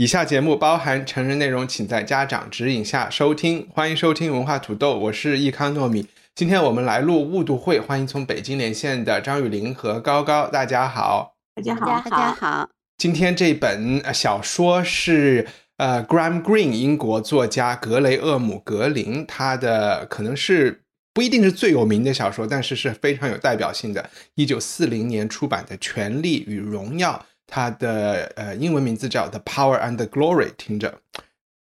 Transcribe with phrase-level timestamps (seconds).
[0.00, 3.68] 以下节目包含成人内容，请在家长指引下收听。
[3.70, 6.06] 欢迎收听文化土豆，我是易康糯米。
[6.34, 11.34] 今天我们来录误读会，欢迎从北京连线的张雨林和高高，大家好。
[11.54, 12.66] 大家好，大家好。
[12.96, 20.80] 今天这本小说是呃，Graham Green 英国作家格雷厄姆格林，他的可能是
[21.12, 24.08] 不一定是最有名的小说，但是是非常有代表性的。
[24.36, 27.12] 一九四零年出版的《权力与荣耀》，
[27.50, 31.00] 它的呃英文名字叫《The Power and the Glory》，听着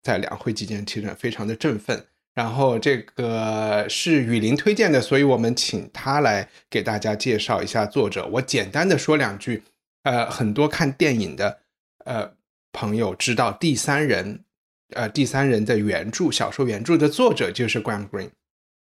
[0.02, 2.06] 在两会期间听着非常的振奋。
[2.34, 8.27] 然后这个是雨林推荐的，所以我们请他来给大家介绍一下作者。
[8.27, 9.64] 我简单的说两句。
[10.05, 11.60] 呃，很多看电影的
[12.05, 12.33] 呃
[12.72, 14.42] 朋友知道，第三人，
[14.94, 18.30] 呃，第三人的原著小说原著的作者就是 Graham Greene。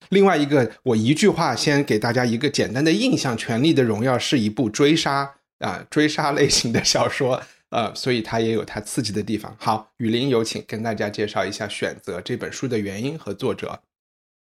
[0.09, 9.57] 另外一个，我一句话先给大家一个简单的印象，《权力的荣耀》是一部追杀啊追杀类型的小说，呃，所以它也有它刺激的地方。
[9.59, 13.81] 好，雨林有请跟大家介绍一下选择这本书的原因和作者。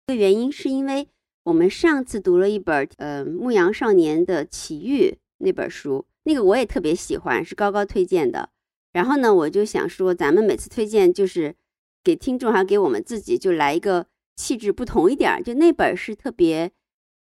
[0.07, 1.07] 的原因是因为
[1.43, 6.05] 我们上次读了一本呃《牧羊少年的奇遇》那本书。
[6.25, 8.49] 那个我也特别喜欢，是高高推荐的。
[8.93, 11.55] 然后呢，我就想说，咱们每次推荐就是
[12.01, 15.43] 给听众，还给我们自己，就来一个气质不同一点。
[15.43, 16.71] 就那本是特别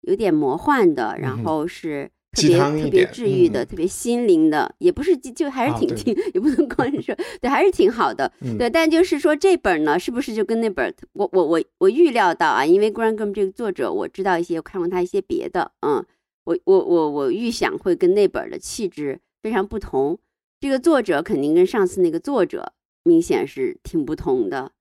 [0.00, 8.30] 有点魔幻的，然后是特别特别治愈的，特别心灵的，也不是就还是挺挺，也不能光说对，还是挺好的。
[8.58, 12.64] 对，但就是说这本呢，是不是就跟那本我我我我预料到啊？
[12.64, 16.04] 因为 Graham 这个作者，我知道一些，我看过他一些别的，嗯。
[16.44, 20.18] 我我我我预想会跟那本的气质非常不同，
[20.58, 22.72] 这个作者肯定跟上次那个作者
[23.04, 24.72] 明显是挺不同的。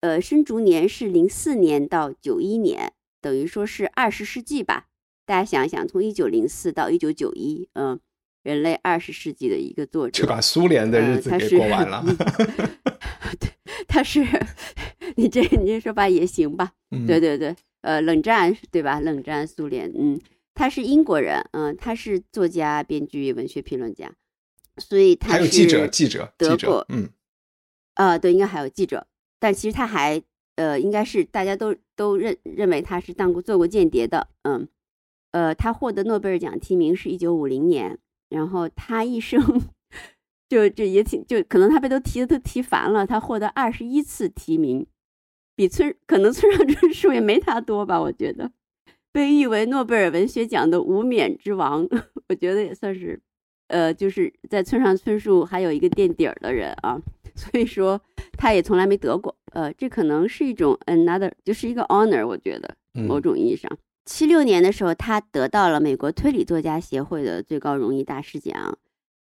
[0.00, 4.86] 呃，生卒年是零四年到九一年，等于说是二十世纪吧。
[5.30, 8.00] 大家想一想，从一九零四到一九九一，嗯，
[8.42, 12.04] 人类二十世纪的一个作者，就把苏联的日子给过完了。
[13.38, 13.48] 对，
[13.86, 14.26] 他是
[15.14, 16.72] 你这你这说法也行吧？
[17.06, 18.98] 对对对，呃，冷战对吧？
[18.98, 20.20] 冷战苏联，嗯。
[20.52, 24.12] 他是英国人，嗯，他是作家、编剧、文学评论家，
[24.78, 27.08] 所以他还有记者，记者，德国，嗯，
[27.94, 29.06] 啊，对，应该还有记者，
[29.38, 30.20] 但其实他还，
[30.56, 34.68] 呃，应该是大家都都认认为他是当过做过间谍的，嗯，
[35.32, 37.98] 呃，他获得诺贝尔奖提名是一九五零年，
[38.28, 39.40] 然后他一生
[40.48, 44.86] 就这也挺就可能他被都提的都提烦了，他获得二十一次提名，
[45.54, 48.50] 比村可能村上春树也没他多吧，我觉得。
[49.12, 51.84] 被誉为诺贝尔文学奖的无冕之王，
[52.28, 53.20] 我觉得也算是，
[53.66, 56.96] 呃，就是在村上春树还有一个垫底儿的人啊，
[57.34, 58.00] 所以说
[58.38, 63.68] 他也从来没得过，呃，这可能是一种 another，就是一个 honor，我觉得某种意义上，
[64.04, 68.78] 七六年的时候他得到了美国推理作家协会的最高荣誉大师奖，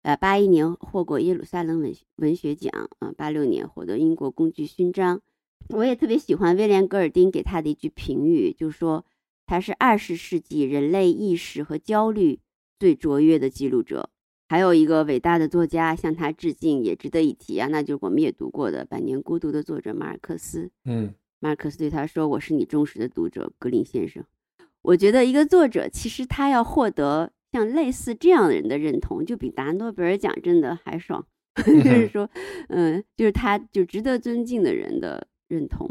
[0.03, 5.21] 呃，八一年获过耶路撒冷文文学奖，啊，八六年获得英国工具勋章，
[5.71, 9.05] 我也特别喜欢威廉戈尔丁给他的一句评语，就说。
[9.47, 12.41] 他是二十世纪人类意识和焦虑
[12.79, 14.09] 最卓越的记录者。
[14.49, 20.71] 还有一个伟大的作家向他致敬，也值得一提啊，那就是我们也读过的《百年孤独》的作者马尔克斯。
[20.87, 24.25] 嗯，马尔克斯对他说：“我是你忠实的读者，格林先生。”
[24.85, 31.27] 我觉得一个作者其实他要获得像类似这样的人的认同，就比拿诺贝尔奖真的还爽。
[31.55, 32.29] 就是说，
[32.69, 35.89] 嗯，就是他就值得尊敬的人的认同。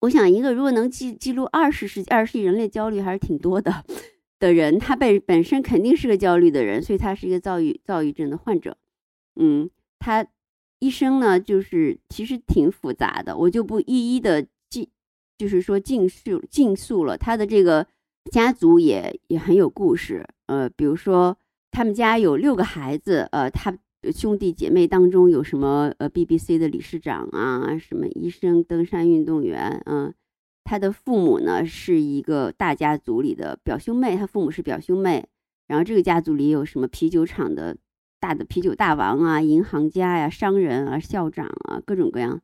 [0.00, 3.84] 我想，一个如果能记记录二十世纪二十世纪人类焦虑还是挺多的
[4.38, 8.78] 的人，他本本身肯定是个焦虑的人，所以他是一个躁郁躁郁症的患者。
[9.34, 10.24] 嗯，他
[10.78, 14.88] 一生呢，就是其实挺复杂的，我就不一一的记，
[15.36, 17.18] 就是说尽述尽述了。
[17.18, 17.88] 他的这个
[18.30, 21.36] 家族也也很有故事，呃，比如说
[21.70, 23.76] 他们家有六个孩子，呃，他。
[24.14, 25.92] 兄弟姐妹当中有什么？
[25.98, 30.14] 呃，BBC 的理事长啊，什么医生、登山运动员，嗯，
[30.62, 35.26] 他的父母呢是一个大家族里的表兄妹，他父母是表兄妹。
[35.66, 37.76] 然后这个家族里有什么啤酒厂的
[38.20, 42.40] 大的啤酒大王啊，银行家呀，商人啊，校长啊，各种各样。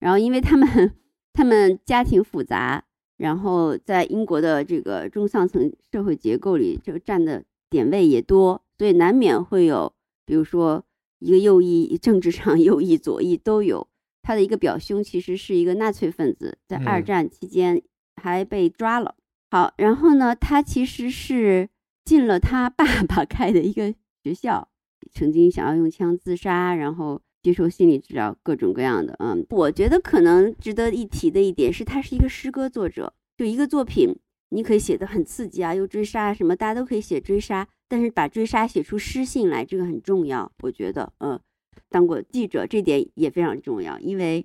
[0.00, 0.92] 然后因为他们
[1.32, 2.82] 他们家庭复杂，
[3.16, 9.92] 然后在英国的这个中上层社会结构里，就占的点位也多，所以难免会有。
[10.26, 10.84] 比如说
[11.18, 13.86] 一个右翼，政治上 右翼、左翼都有。
[14.22, 17.82] 他的一个表兄其实是一个纳粹分子，在二战期间
[18.16, 19.16] 还被抓了。
[19.50, 21.68] 好，然后呢，他其实是
[22.04, 24.68] 进了他爸爸开的一个学校，
[25.12, 29.14] 曾经想要用枪自杀，然后接受心理治疗，各种各样的。
[29.18, 34.16] 嗯，我觉得可能值得一提的一点是，他是一个诗歌作者，就一个作品，
[34.48, 41.38] 你可以写的很刺激啊，又追杀啊什么，大家都可以写追杀，但是把追杀写出诗性来，这个很重要，我觉得，嗯。
[41.90, 44.44] 当过记者，这点也非常重要，因为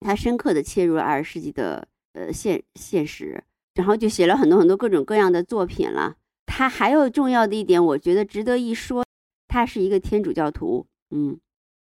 [0.00, 3.44] 他深刻的切入了二十世纪的呃现现实，
[3.74, 6.16] 然后就写了很多很多各种各样的作品了。
[6.46, 9.04] 他还有重要的一点，我觉得值得一说，
[9.46, 11.38] 他是一个天主教徒，嗯，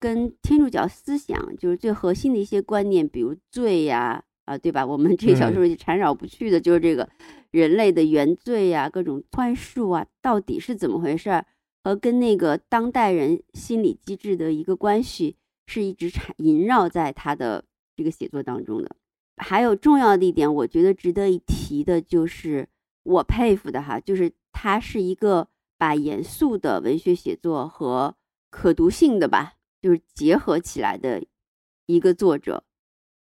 [0.00, 4.85] 跟天主教思想就是最核心的一些观念，比如罪呀，啊，对吧？
[4.87, 7.09] 我们这小时候就缠绕不去的就是这个
[7.50, 11.45] 人类的原罪呀，各种宽恕啊，到底是怎么回事儿？
[11.85, 15.37] 和跟那个当代人心理机制的一个关系，
[15.67, 17.65] 是一直缠萦绕在他的
[17.97, 18.97] 这个写作当中的。
[19.37, 22.69] 还有重要的一点，我觉得值得一提的，就是
[23.05, 25.49] 我佩服的哈，就是他是一个
[25.79, 28.17] 把严肃的文学写作和
[28.51, 31.23] 可读性的吧，就是结合起来的
[31.87, 32.65] 一个作者。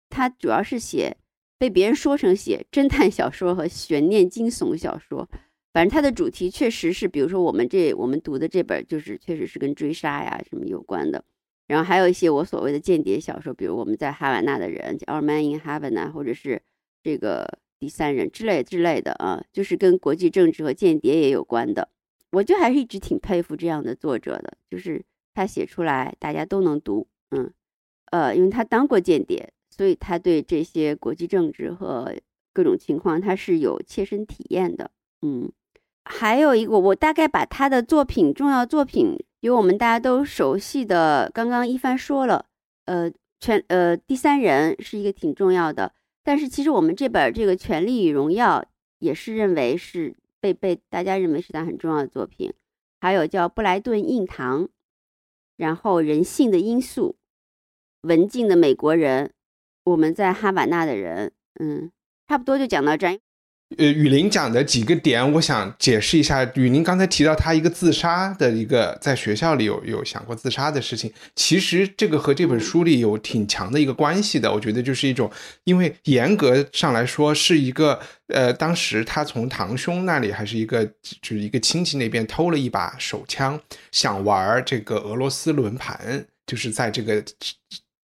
[0.10, 1.18] 他主要是写
[1.58, 5.30] 被别人说成写侦探小说和悬念惊悚小说。
[5.74, 11.24] 反正他的主题确实是，比如说我们这我们读的这本，就是确实是跟追杀呀什么有关的。
[11.68, 16.62] 然后还有一些我所谓的间谍小说，比如我们在哈瓦那的人，叫《Our Man in Havana》，或者是
[17.04, 21.90] 这个第三人之类之类的啊，就是跟国际政治和间谍也有关的。
[22.32, 25.04] 我就还是一直挺佩服这样的作者的，就是
[25.36, 27.54] 他写出来大家都能读，嗯，
[28.12, 32.16] 呃，因为他当过间谍，所以他对这些国际政治和
[32.52, 34.90] 各种情况他是有切身体验的，
[35.22, 35.52] 嗯。
[36.08, 42.46] 还有一个，我大概把他的作品重要作品，有我们大家都熟悉的，刚刚一帆说了，
[42.86, 45.94] 呃，全呃第三人是一个挺重要的，
[46.24, 48.62] 但是其实我们这本这个《权力与荣耀》
[49.00, 52.54] 也是认为是被被大家认为是他很重要的作品，
[53.02, 54.70] 还有叫布莱顿硬糖，
[55.56, 57.18] 然后人性的因素，
[58.02, 59.34] 文静的美国人，
[59.84, 61.92] 我们在哈瓦那的人，嗯，
[62.28, 63.20] 差不多就讲到这儿。
[63.80, 66.44] 呃，雨林讲的几个点，我想解释一下。
[66.54, 74.54] 雨林刚才提到他一个自杀的一个在学校里有有想过自杀的事情，其实这个和这本书里有挺强的一个关系的。
[74.54, 75.30] 我觉得就是一种，
[75.64, 83.60] 因为严格上来说是一个，呃，当时他从堂兄那里还是一个就是一个亲戚那边偷了一把手枪，
[83.92, 87.22] 想玩这个俄罗斯轮盘，就是在这个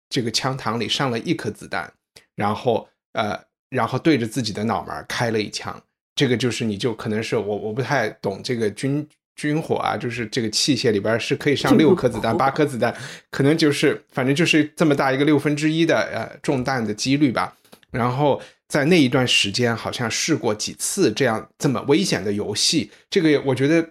[0.08, 1.92] 这个枪膛里上了一颗子弹，
[2.34, 3.49] 然后呃。
[3.70, 5.80] 然后对着自己的脑门开了一枪，
[6.16, 9.06] 这个就是你就可能是我我不太懂这个军
[9.36, 12.94] 军火啊，就是这个器械里边是可以上六颗子弹、八颗子弹，
[13.30, 17.56] 可能就是反正就是这么大一个六分之一的呃中弹的几率吧。
[17.92, 23.90] 然后在那一段时间好像试过几次这样这么危险的游戏，这个我觉得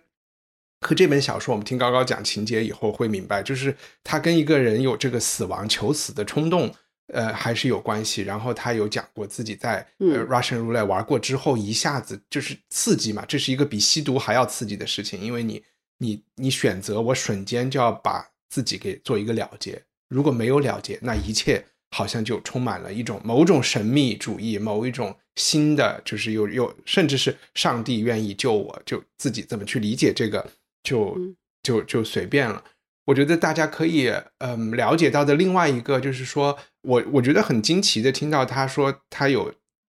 [0.82, 6.74] 和这本小说我们听高高讲情节以后会明白，就是他跟一个人有这个死亡求死的冲动。
[7.14, 8.22] 呃，还是有关系。
[8.22, 15.20] 然后他有讲过自己在 Russian Roulette 玩过之后，一下子就是刺激嘛，这是一个比吸毒还要刺激的事情。
[15.20, 15.64] 因为你，
[15.98, 19.82] 你，你选择，我瞬间就要把自己给做一个了结。
[20.08, 30.46] 如果没有了结，那一切好像就充满了一种某种神秘主义，某一种新的，就是有有，甚至是上帝愿意救我，就自己怎么去理解这个，
[30.84, 31.18] 就
[31.64, 32.64] 就就随便了。
[33.10, 36.58] 我觉得大家可以嗯了解到的另外一个就是说。
[36.82, 39.54] 我我觉得很惊奇的听到他说他有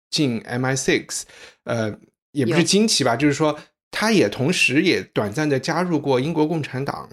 [0.10, 1.24] 进 MI6，
[1.63, 1.98] 呃，
[2.34, 3.58] 也不是惊奇吧，就是说
[3.89, 7.10] 他也同时也短暂的加入过英国共产党。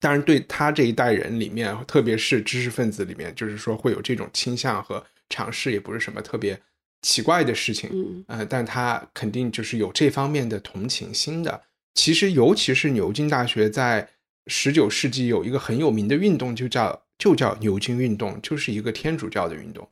[0.00, 6.60] 当然，对他这一代人里面，特别是知识分子里面，就是说会有这种倾向和尝试，也不是什么特别
[7.02, 7.88] 奇怪的事情。
[7.92, 11.62] 嗯，呃，但他肯定就是有这方面的同情心的。
[11.94, 14.08] 其实，尤其是牛津大学在
[14.46, 17.02] 十九世纪有一个很有名的运动，就叫。
[17.18, 19.88] 就叫牛津运动，就是一个天主教的运动，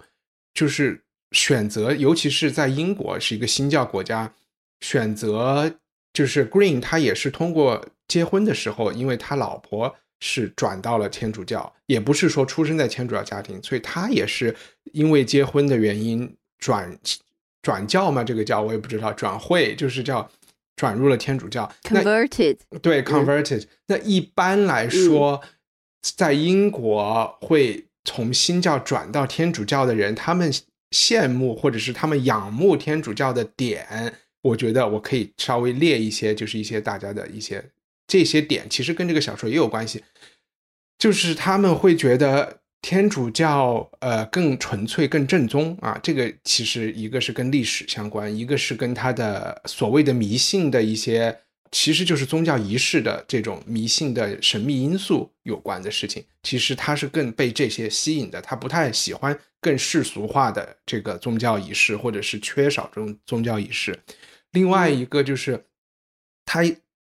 [0.52, 4.34] 就是选择，尤其是在英国是一个新教国家，
[4.80, 5.72] 选择
[6.12, 14.56] 就是 Green，他也是通过结婚的时候，因为他老婆是转到了天主教，也不是说出生在天主教家庭，所以他也是
[14.92, 16.98] 因为结婚的原因转
[17.62, 20.28] 转教嘛，这个教我也不知道，转会就是叫
[20.80, 23.64] 转入了天主教，converted，对，converted。
[23.88, 25.42] 那一般来说。
[26.16, 30.50] 在英国会从新教转到天主教的人，他们
[30.92, 37.62] 羡慕或者是他们仰慕天主教的点，我觉得我可以稍微列一些，就是一些大家的一些
[38.06, 40.02] 这些点其实跟这个小说也有关系，
[40.98, 45.98] 就是他们会觉得天主教呃更纯粹、更正宗啊。
[46.02, 51.36] 这个其实一个是跟历史相关，一个是跟他的所谓的迷信的一些，
[51.70, 56.24] 其实就是宗教仪式的这种迷信的神秘因素有关的事情。
[56.42, 63.98] 其实他是更被这些吸引的，他不太喜欢更世俗化的这个宗教仪式，或者是缺少这种宗教仪式。
[64.52, 65.64] 另外一个就是
[66.44, 66.62] 他。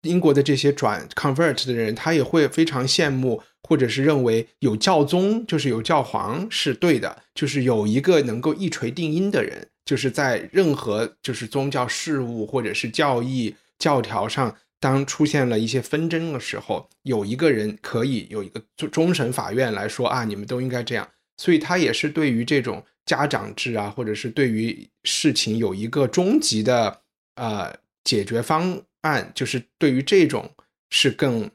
[0.03, 21.05] 英国的这些转 convert 的人，他也会非常羡慕，或者是认为有教宗就是有教皇是对的，就是有一个能够一锤定音的人，就是在任何就是宗教事务或者是教义教条上，当出现了一些纷争的时候，有一个人可以有一个终审法院来说啊，你们都应该这样。
[21.35, 27.01] 所以他也是对于这种家长制啊，或者是对于事情有一个终极的
[27.35, 27.75] 呃
[28.05, 28.81] 解决方。
[29.01, 30.51] 案就是对于这种
[30.89, 31.49] 是更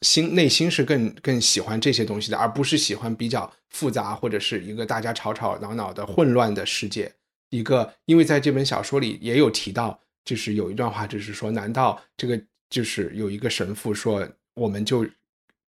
[0.00, 7.12] 心内心是更更喜欢这些东西的，而不是喜欢比较复杂或者是一个大家吵吵闹闹的混乱的世界。
[7.50, 15.06] 一个，因为在这本小说里也有提到，就是有一段话，就是说，难道这个就是有一个神父说，我们就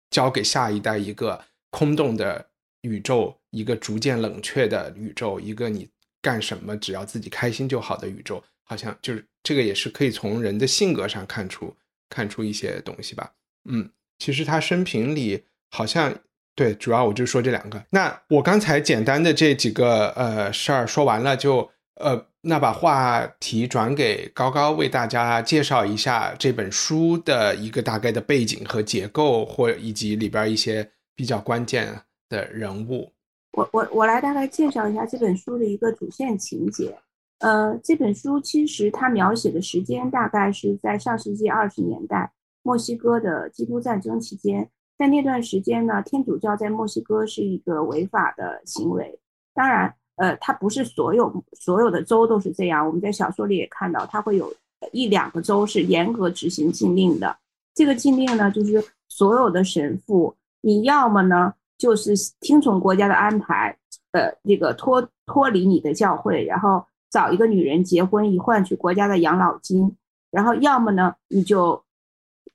[0.10, 2.50] 交给下一代一个空洞的
[2.82, 5.90] 宇宙，一个逐渐冷却的宇宙，一个你
[6.22, 8.44] 干什么只要自己开心就好的宇宙？
[8.68, 11.74] 好像就是这个，也是可以从人的性格上看出
[12.10, 13.32] 看出一些东西吧。
[13.70, 16.14] 嗯，其实他生平里好像
[16.54, 17.82] 对，主要我就说这两个。
[17.92, 33.14] 那我刚才简单的这几个呃事儿说完了，就呃那把话题转给高高，为大家介绍一下这本书的一个大概的背景和结构，或以及里边一些比较关键的人物。
[33.52, 36.94] 我我我来大概介绍一下这本书的一个主线情节。
[37.40, 42.32] 呃，这本书其实它描写的时间大概是在上世纪二十年代，
[42.64, 44.68] 墨西哥的基督战争期间。
[44.98, 49.20] 在那段时间呢，天主教在墨西哥是一个违法的行为。
[49.54, 52.84] 当然，呃，它不是所有所有的州都是这样。
[52.84, 54.52] 我们在小说里也看到，它会有
[54.92, 57.38] 一两个州是严格执行禁令的。
[57.76, 63.78] 这个禁令呢，就是所有的神父，你要么呢就是听从国家的安排，
[64.14, 66.84] 呃，这个脱脱离你的教会，然后。
[67.10, 69.96] 找一个女人结婚，以换取国家的养老金，
[70.32, 71.84] 然后要么呢，你就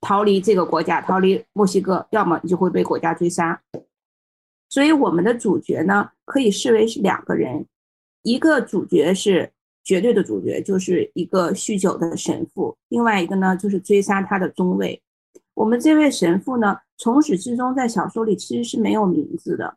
[0.00, 3.62] 逃离这个国家，逃离墨西哥；要么你就会被国家追杀。
[4.68, 7.66] 所以，我们的主角呢，可以视为是两个人：
[8.22, 9.52] 一个主角是
[9.84, 15.02] 绝对的主角，就是一个酗酒的神父；另外一个呢，就是追杀他的中尉。
[15.54, 19.76] 我们这位神父呢，从始至终在小说里其实是没有名字的。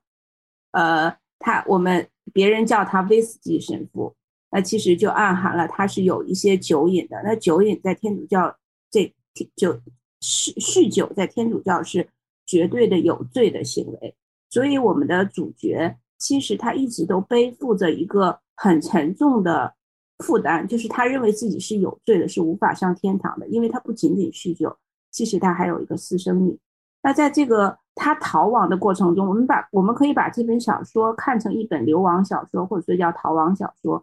[0.71, 4.15] 呃，他我们别人叫他威斯基神父。
[4.55, 7.21] 那其实就暗含了他是有一些酒瘾的。
[7.25, 8.55] 那酒瘾在天主教
[8.89, 9.13] 这
[9.53, 9.77] 酒
[10.21, 12.07] 酗酗酒在天主教是
[12.45, 14.15] 绝对的有罪的行为。
[14.49, 19.73] 所以我们的主角其实他一直都背负着一个很沉重的
[20.19, 23.45] 负担，就是他认为自己是有罪的，是无法上天堂的。
[23.49, 24.73] 因为他不仅仅酗酒，
[25.11, 26.57] 其实他还有一个私生女。
[27.03, 34.01] 那在这个他逃亡的过程中，我们把我们可以把这本小说看成一本流亡小说，或者说叫逃亡小说。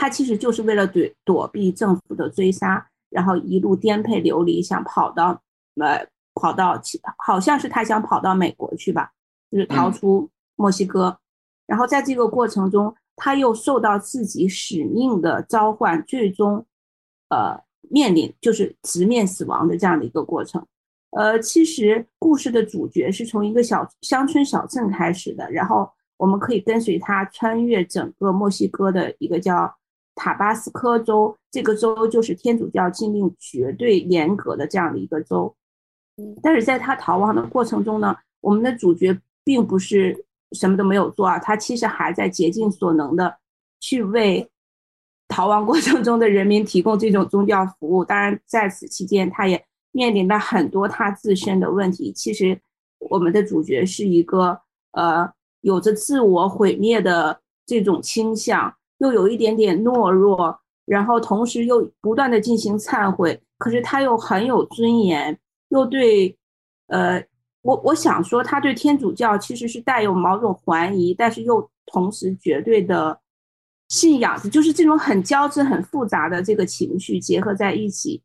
[0.00, 5.42] 他其实就是为了躲躲避政府的追杀，然后一路颠沛流离，想跑到
[5.74, 6.80] 呃跑到
[7.18, 9.12] 好像是他想跑到美国去吧，
[9.50, 10.26] 就是逃出
[10.56, 11.18] 墨西哥。
[11.66, 16.64] 然后在这个过程中，他又受到自己使命的召唤，最终
[17.28, 20.66] 呃面临就是直面死亡的这样的一个过程。
[21.10, 29.70] 呃，其实故事的主角是从一个小乡村小镇开始的，然后我们可以跟随他穿越整个墨西哥的一个叫。
[30.20, 35.56] 塔巴斯科州这个州就是天主教禁令绝对严格的这样的一个州，
[36.42, 43.34] 但是在他逃亡的过程中呢，我们的主角并不是什么都没有做啊，他其实还在竭尽所能的
[43.80, 44.46] 去为
[45.26, 48.04] 逃亡过程中的人民提供这种宗教服务。
[48.04, 52.12] 当然，在此期间，他也面临了很多他自身的问题。
[52.12, 52.60] 其实，
[52.98, 54.60] 我们的主角是一个
[54.92, 58.74] 呃，有着自我毁灭的这种倾向。
[59.00, 65.38] 又有一点点懦弱，然后同时又不断的进行忏悔，可是他又很有尊严，
[65.68, 66.36] 又对，
[66.86, 67.22] 呃，
[67.62, 73.18] 我我想说，他对天主教其实是带有某种怀疑，但是又同时绝对的
[73.88, 78.22] 信仰，就是这种很交织、很复杂的这个情绪结合在一起，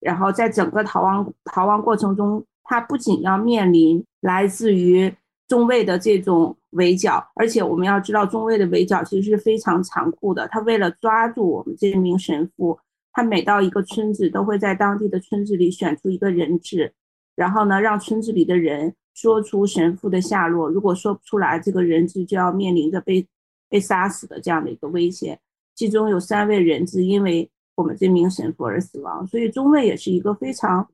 [0.00, 5.14] 然后在整个逃亡逃亡过程中，他不仅要面临来自于。
[5.46, 10.48] 中尉的这种围剿，而且我们要知道，中尉的围剿其实是非常残酷的。
[10.48, 12.78] 他为了抓住我们这名神父，
[13.12, 16.92] 他每到一个村子，都会在当地的村子里选出一个人质，
[17.36, 20.68] 然后呢，让村子里的人说出神父的下落。
[20.68, 23.26] 如果说不出来，这个人质就要面临着被
[23.68, 25.38] 被杀死的这样的一个危险。
[25.74, 30.88] 其中有三位人质因为我们这名神父而死亡，所以中尉也是一个非常，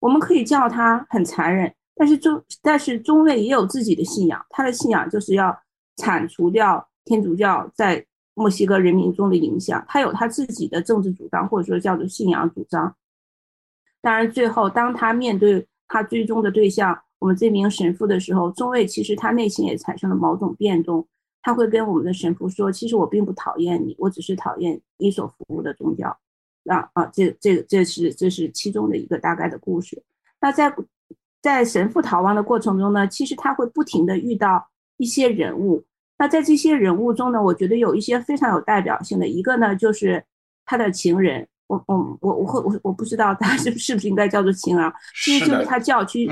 [0.00, 5.54] 我们可以叫他很残忍，但是中但是中尉也有自己的信仰，他的信仰就是要
[5.96, 12.94] 铲除掉天主教在墨西哥人民中的影响，他有他自己的政治主张或者说叫做信仰主张。
[14.00, 21.06] 当然，最后当他面对他最终的对象我们这名神父的时候，中尉其实他内心也产生了某种变动。
[21.40, 26.08] 他会跟我们的神父说：“其实我并不讨厌你，我只是讨厌你所服务的宗教。”
[26.68, 30.02] 啊啊，这这这是这是其中的一个大概的故事。
[30.40, 30.68] 那在
[31.48, 35.82] 在神父逃亡的过程中呢，其实他会不停的遇到一些人物。
[36.18, 40.22] 那在这些人物中呢，我觉得有一些非常有代表性的一个呢，就是
[40.66, 41.48] 他的情人。
[41.68, 44.92] 我我我我会我我不知道他 是是不是应该叫做情人，
[45.24, 46.28] 其实就是他教区，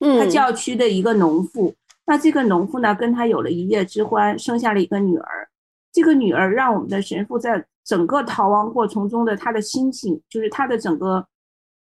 [0.00, 1.74] 他教区的一个农妇。
[2.06, 5.48] 那这个农妇呢，跟他有了一夜之欢，生下了一个女儿。
[5.92, 11.26] 这个女儿让我们的神父在整个逃亡过程中的他的心情，就是他的整个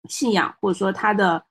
[0.09, 1.43] 信仰，或者说他的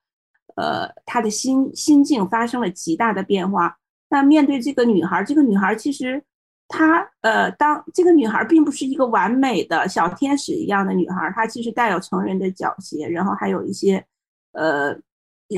[0.55, 3.77] 呃他的心心境发生了极大的变化。
[4.09, 6.23] 那面对这个女孩，这个女孩其实
[6.69, 14.05] 她呃，当这个女孩并不是一个完美的小天使一样的女孩，她其实带有成人的狡黠，然后还有一些
[14.53, 14.97] 呃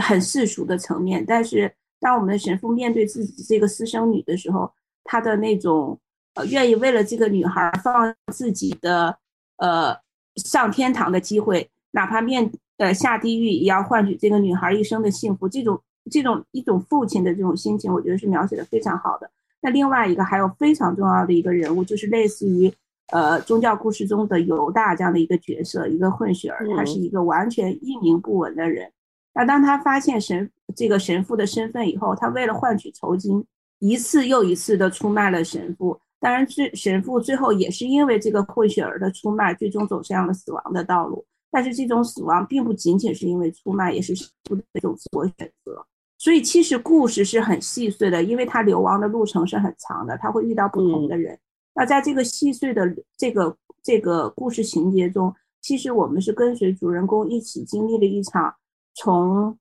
[0.03, 1.75] 很世俗的层面，但是。
[1.99, 4.71] 当我们的神父面对自己这个私生女的时候，
[5.05, 5.99] 他的那种
[6.35, 9.19] 呃愿意为了这个女孩放自己的
[9.57, 9.97] 呃
[10.37, 15.81] 上天堂的机会，哪怕面呃下地狱也要换取这个女孩一生的幸福，这种
[16.11, 19.31] 这种一种父亲的这种心情，我觉得是描写的非常好的。
[19.61, 22.73] 那另外一个还有非常重要的一个人物，就是类似于
[23.13, 28.91] 呃宗教故事中的犹大这样的一个角色，一个混血儿，他是一个完全一名不稳的人。
[29.35, 33.45] 那当他发现神这个神父的身份以后，他为了换取酬金，
[33.81, 35.99] 一次又一次的出卖了神父。
[36.19, 41.25] 当然，最神父最后也是因为这个混血儿的出卖，最终走向了死亡的道路。
[41.51, 45.87] 但是，这种死亡并不仅仅是因为出卖，也是的一种自我选择。
[46.19, 51.39] 所以，其实故事是很细碎的，因为他流亡的路程是很长的，他会遇到不同的人。
[51.75, 58.55] 那在这个细碎的这个这个故事情节中，其实我们是跟随主人公一起经历了一场。
[58.99, 59.59] 从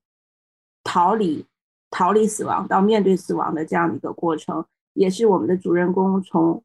[0.82, 1.44] 逃离、
[1.90, 6.64] 逃离死亡到面对死亡的这样的一个过程，也是我们的主人公从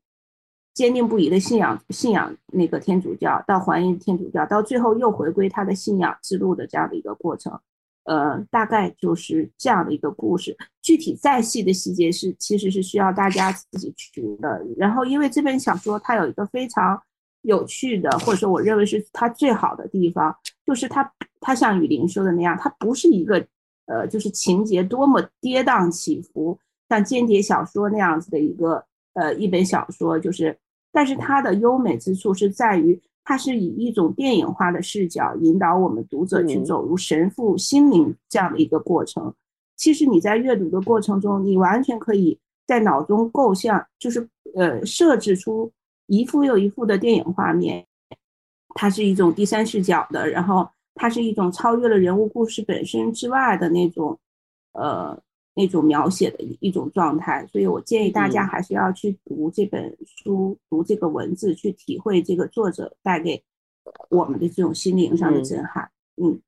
[0.73, 7.59] 坚定不移的信仰、信仰那个天主教，到还原天主教，到最后又回归他的信仰之路的这样的一个过程。
[8.03, 10.57] 呃，大概就是这样的一个故事。
[10.81, 14.59] 具体再细的细节是，其实是需要大家自己去读的。
[14.75, 16.99] 然后，因为这本小说它有一个非常
[17.43, 20.35] 有趣的，或者说我认为是它最好的地方。
[20.65, 23.45] 就是它，它像雨林说的那样，它不是一个，
[23.85, 26.57] 呃，就是情节多么跌宕起伏，
[26.89, 30.19] 像间谍小说那样子的一个，呃，一本小说。
[30.19, 30.57] 就是，
[30.91, 39.33] 但是它的优美之处是在于，它是以一种电影化的视角引导我们读者去走入神父心灵这样的一个过程。
[39.75, 45.71] 其实你在阅读的过程中，你完全可以在脑中构象，就是呃，设置出
[46.07, 47.85] 一幅又一幅的电影画面。
[48.75, 54.17] 它是一种第三视角的，然后它是一种超越了人物故事本身之外的那种，
[54.73, 55.19] 呃，
[55.53, 57.45] 那种描写的一一种状态。
[57.51, 63.43] 所以我建议大家还是要去读这本书，读这个文字，去体会这个作者带给
[64.09, 65.89] 我们的这种心灵上的震撼。
[66.21, 66.39] 嗯，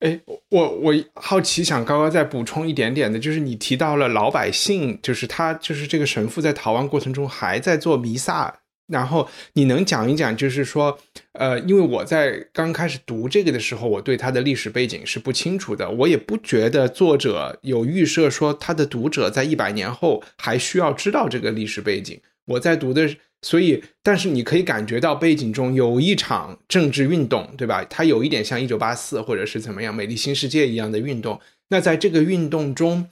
[0.00, 8.60] 哎，我我好奇，想刚刚再补充一点点的，就是你提到了老百姓，就是他，就是这个神父在逃亡过程中还在做弥撒。
[8.88, 10.96] 然后你能讲一讲，就是说，
[11.32, 22.20] 呃，因为我在刚开始读这个的时候，我对他的历史背景是不清楚的，我也不觉得作者有预设说他的读者在一百年后还需要知道这个历史背景。
[22.44, 23.10] 我在读的，
[23.42, 27.84] 所以，但是你可以感觉到背景中有一场政治运动，对吧？
[27.90, 31.40] 它有一点像一九八四或者是怎么样《美丽新世界》一样的运动。
[31.70, 33.08] 那在这个运动中，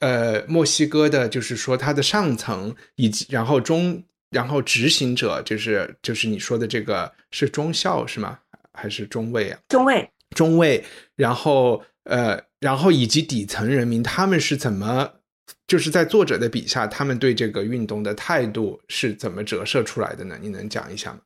[0.00, 4.04] 呃，墨西哥的，就是说它的上层以及然后中。
[4.34, 8.36] 然后执行者就是就是你说的这个是中校是吗？
[8.72, 9.60] 还是中尉啊？
[9.68, 10.84] 中尉，中尉。
[11.14, 15.08] 然后呃，然后以及底层人民他们是怎么，
[15.68, 20.36] 就是在作者的笔下，他们对这个运动的态度是怎么折射出来的呢？
[20.42, 21.20] 你能讲一下吗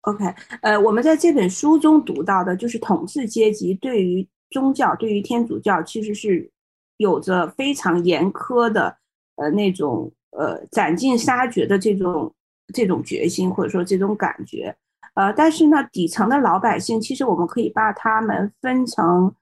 [0.00, 0.24] ？OK，
[0.62, 6.50] 呃，我们在这本书中读到的就是统治阶级对于宗教，对于天主教其实是
[6.96, 8.96] 有着非常严苛的
[9.36, 10.10] 呃那种。
[10.30, 12.32] 呃，斩尽杀绝的这种
[12.74, 14.74] 这种决心，或者说这种感觉，
[15.14, 19.34] 呃，但是呢，底层的老百姓，其实我们可以把他们分成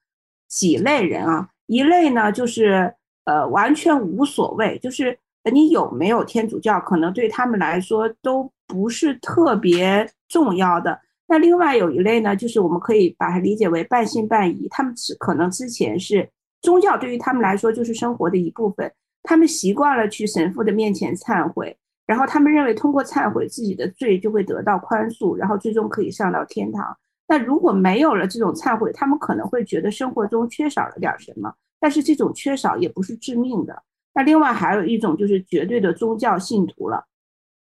[0.49, 1.49] 几类人啊。
[1.67, 2.95] 一类呢，就是
[3.25, 5.19] 呃完全无所谓，就是
[5.53, 11.01] 你有没有天主教，可能对他们来说都不是特别重要的。
[11.27, 16.31] 那另外有一类呢，就是我们可以把它理解为半信半疑，他们只可能之前是
[16.63, 18.93] 宗教对于他们来说就是生活的一部分，
[19.27, 21.77] 他们习惯了去神父的面前忏悔。
[22.07, 26.97] 然后他们认为通过忏悔自己的罪就会得到宽恕，然后最终可以上到天堂。
[27.27, 33.83] 那如果没有了这种忏悔，他们可能会觉得生活中缺少了点什么，但是这种缺少也不是致命的。
[34.15, 37.05] 那另外还有一种就是绝对的宗教信徒了。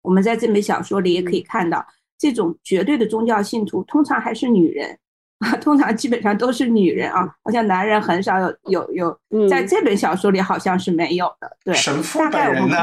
[0.00, 1.86] 我们在这本小说里也可以看到，
[2.16, 4.98] 这种绝对的宗教信徒通常还是女人
[5.42, 11.56] 啊， 通常基本上都是女人啊，好像男人很少有有有，在这本小说里好像是没有的。
[11.64, 12.76] 对，神父本人呢？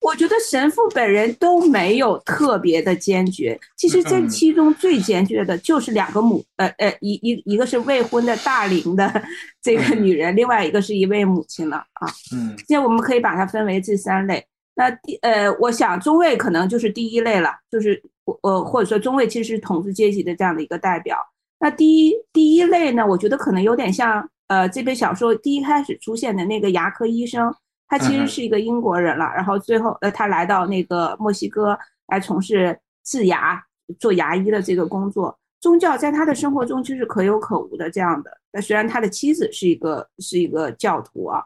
[0.00, 3.58] 我觉得神父本人都没有特别的坚决。
[3.74, 9.22] 其实这其中最坚决的就是两个母，呃呃，一一一个是未婚的大龄的
[9.62, 12.06] 这个女人，另外一个是一位母亲了啊。
[12.34, 14.44] 嗯，现在我们可以把它分为这三类。
[14.74, 21.16] 那第呃，我想中尉可能就是第一类了，就是我呃或者说中尉其实是统治阶级的这样的一个代表。
[21.64, 27.50] 那第一第一类呢，我觉得可能有点像呃这本小说第一开始出现的那个牙科医生。
[27.86, 33.62] 他其实是一个英国人了，然后最后呃，他来到那个墨西哥来从事治牙、
[33.98, 35.38] 做牙医的这个工作。
[35.60, 38.30] 宗教在他的生活中就是可有可无的这样的。
[38.52, 41.42] 那虽然他的妻子是一个是一个教徒啊，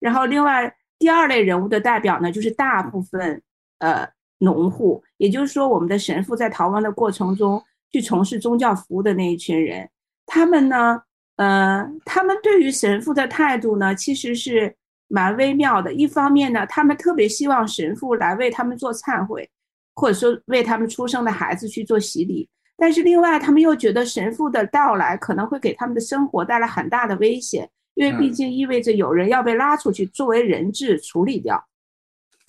[0.00, 3.40] 然后另外第二类人物的代表呢，就是大部分
[3.78, 4.06] 呃
[4.38, 9.88] 农户，也就是说我们的神父在逃亡的过程中去从事宗教服务的那一群人。
[10.26, 11.02] 他们呢，
[11.36, 14.74] 呃，他们对于神父的态度呢，其实是。
[15.14, 19.46] 蛮微妙的，一方面呢，他们特别希望神父来为他们做忏悔，
[19.94, 31.62] 或者说为他们出生的孩子去做洗礼，但是另外他们又觉得神父的到来可能会给他们的生活带来很大的危险，因为毕竟意味着有人要被拉出去作为人质处理掉，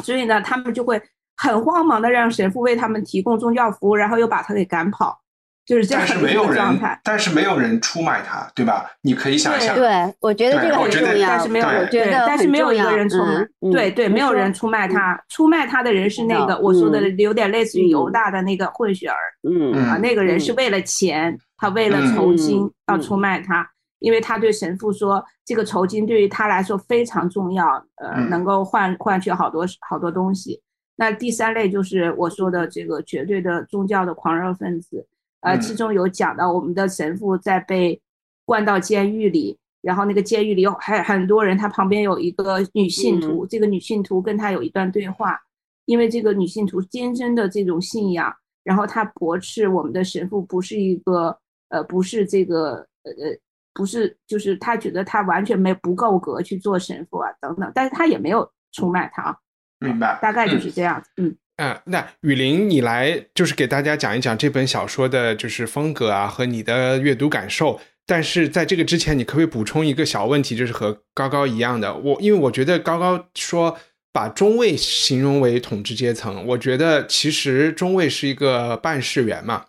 [0.02, 1.02] 所以呢，他们就会
[1.36, 5.22] 很慌忙的让神父为他们提供宗教服务，然后又把他给赶跑。
[5.66, 8.86] 就是这样的一个状态，但是没有人出卖他，对吧？
[9.02, 19.16] 你可以想象，对，我觉得这个很重要，但是没有，对，但是没有一个人出卖，对对，没有人出卖他，出卖他的人是那个我说的有点类似于犹大的那个混血儿，
[19.50, 23.66] 嗯啊，那个人是为了钱，他为了酬金要出卖他，
[24.00, 30.62] 因为他对神父说，这个酬金对于他来说非常重要，呃，能够换换取好多好多东西。
[30.98, 35.08] 那第三类就是我说的这个绝对的宗教的狂热分子。
[35.44, 38.02] 呃，其中有讲到我们的神父在被
[38.46, 45.38] 关到监狱里，然后那个监狱里有还很多人，他旁边有一个女信徒，这个女信徒跟他有一段对话，
[45.86, 51.38] 因为这个女信徒坚贞的这种信仰，然后他驳斥我们的神父不是一个
[51.70, 53.38] 呃不是这个呃呃
[53.74, 59.38] 不是，就是他觉得他完全没不够格去做神父啊等等，但是他也没有出卖他啊，
[59.80, 60.72] 明白，大概就是。
[60.72, 61.36] 这样子，嗯。
[61.58, 67.80] 嗯，那雨林，你来就是给大家讲一讲这本小说的，就是风格啊和你的阅读感受。
[68.06, 71.96] 但是在这个之前，你可不可以补充一个小问题，就是和高高一样的？
[71.96, 73.78] 我因为我觉得高高说
[74.12, 79.66] 把中尉形容为统治阶层，我觉得其实中尉是一个办事员嘛。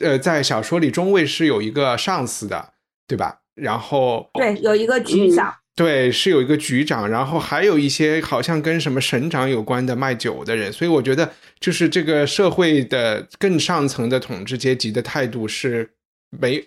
[0.00, 2.74] 呃，在小说里，中尉是有一个上司的，
[3.08, 3.40] 对吧？
[3.54, 5.54] 然后对，有一个局长。
[5.76, 15.90] 对，是有一个局长，然后还有一些好像跟什么省长有关的卖酒的人，所以我觉得就是这个社会的更上层的统治阶级的态度是
[16.30, 16.64] 没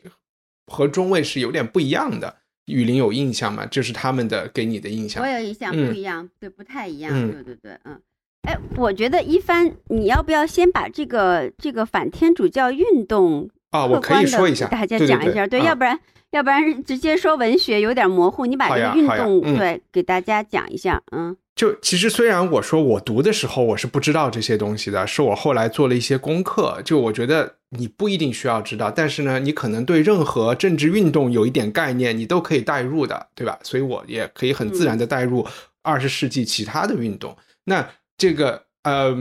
[0.65, 2.36] 和中尉是有点不一样的。
[2.65, 3.65] 雨林有印象吗？
[3.65, 5.24] 就是他们的给你的印象。
[5.24, 7.32] 我有印象，不一样，对，不太一样。
[7.32, 7.98] 对对对，嗯，
[8.41, 15.99] 哎，我觉得一帆，你要不要先把这个这个反天主教运动啊，我可以说一下，大家讲一下，对，要不然。
[16.32, 21.36] 要不然直接说文学有点模糊，你把这个运动对给大家讲一下，嗯。
[21.56, 26.82] 就其实虽然我说我读的时候我是不知道这些东西的，是我后来做了一些功课。
[26.84, 33.58] 就我觉得你不一定需要知道，但是呢，你可能对任何政治运动有一点概念，你都可以代入的，对吧？
[33.63, 35.47] 所以我也可以很自然的代入
[35.82, 37.36] 二十世纪其他的运动。
[37.63, 39.15] 那这个呃，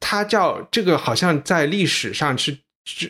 [0.00, 2.58] 它叫这个好像在历史上是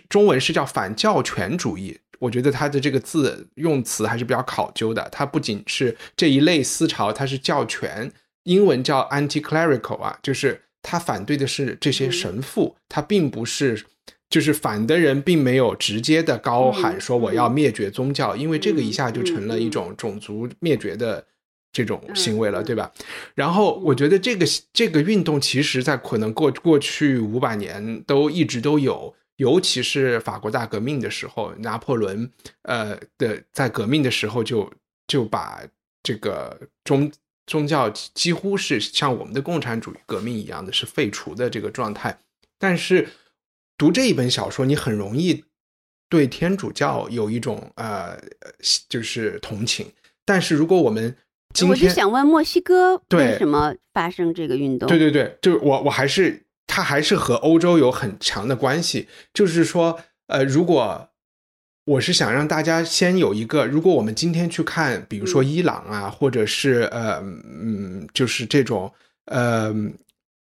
[0.08, 1.98] 中文是叫反教权主义。
[2.20, 5.06] 我觉得他的这个字用词还是比较考究的。
[5.10, 8.10] 它不仅是这一类思潮，它是教权，
[8.44, 13.84] 英文叫 anti-clerical 啊，就是他反对的是这些神父，他并不是，
[14.30, 21.26] 就是反的人并没有直接的高喊说我要灭绝宗教，因为这个一下就成了一种种族灭绝的
[21.72, 22.90] 这种行为了，对吧？
[23.34, 29.14] 然后我觉得这个这个运动其实在可能过过去五百年都一直都有。
[29.36, 32.30] 尤其是法国大革命的时候，拿破仑
[32.62, 34.72] 呃的在革命的时候就
[35.06, 35.60] 就把
[36.02, 37.10] 这个宗
[37.46, 42.18] 宗教几乎是像我们的共产主义革命一样的是废除的这个状态。
[42.58, 43.08] 但是
[43.76, 45.44] 读这一本小说，你很容易
[46.08, 48.16] 对天主教有一种呃
[48.88, 49.92] 就是同情。
[50.24, 51.16] 但是如果我们
[51.52, 54.88] 今天我就想问墨西哥为什么发生这个运动？
[54.88, 59.08] 对对对，就是我我还是它还是和欧洲有很强的关系。
[59.32, 61.10] 就是说，呃，如果
[61.86, 67.22] 我是想让大家先有一个，如果我们今天去看，比如说伊朗啊，或者是呃
[67.60, 68.90] 嗯，就是这种
[69.26, 69.74] 呃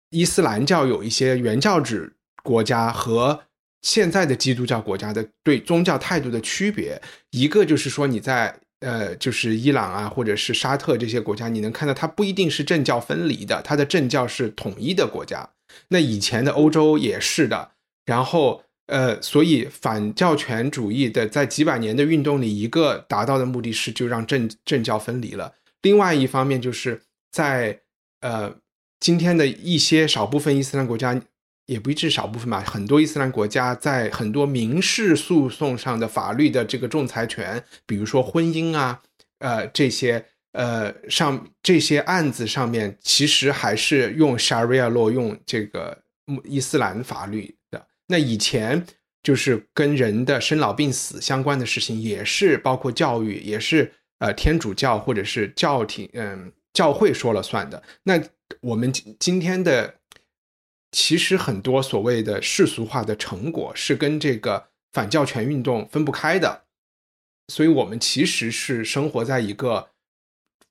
[0.09, 3.43] 伊斯兰教有一些原教旨国家和
[3.81, 15.49] 现在的基督教国家的对宗教态度的区别，一个就是说你在呃，就是伊朗啊，或者是沙特这些国家，你能看到它不一定是政教分离的，它的政教是统一的国家。
[15.89, 17.71] 那以前的欧洲也是的。
[18.05, 25.53] 然后呃，所以反教权主义的在几百年的运动里，一个达到的目的是就让政政教分离了。
[25.81, 27.81] 另外一方面就是在
[28.21, 28.55] 呃
[28.99, 31.21] 今天的一些少部分伊斯兰国家。
[31.65, 39.01] 也不一定少部分吧，很多伊斯兰国家在很多民事诉讼上的法律的这个仲裁权，比如说婚姻啊，
[39.39, 46.01] 呃这些呃上这些案子上面，其实还是用 Sharia 洛用这个
[46.43, 47.85] 伊斯兰法律的。
[48.07, 48.83] 那以前
[49.21, 57.83] 就是跟人的生老病死相关的事情，也是包括教育，也是呃天主教或者是教廷嗯教会说了算的。
[58.03, 58.19] 那
[58.61, 59.95] 我们今今天的。
[60.95, 66.65] 其实很多所谓的世俗化的成果是跟这个反教权运动分不开的，
[67.47, 69.89] 所以我们其实是生活在一个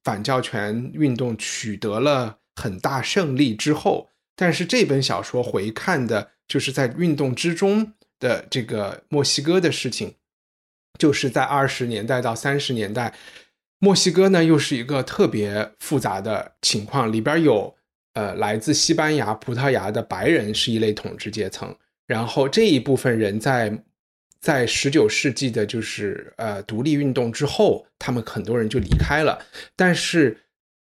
[0.04, 10.14] 反教权运动取得了很大胜利之后，但是这本小说回看的就是在运动之中的这个墨西哥的事情，
[10.98, 13.14] 就是在二十年代到三十年代，
[13.78, 17.74] 墨西哥呢又是一个特别复杂的情况，里边有。
[18.14, 21.74] 呃，来自西班牙、葡萄牙的白人是一类统治阶层，
[22.06, 23.70] 然后这一部分人在
[24.42, 29.38] 在十九世纪的，就是呃独立运动之后，他们很多人就离开了，
[29.74, 30.36] 但是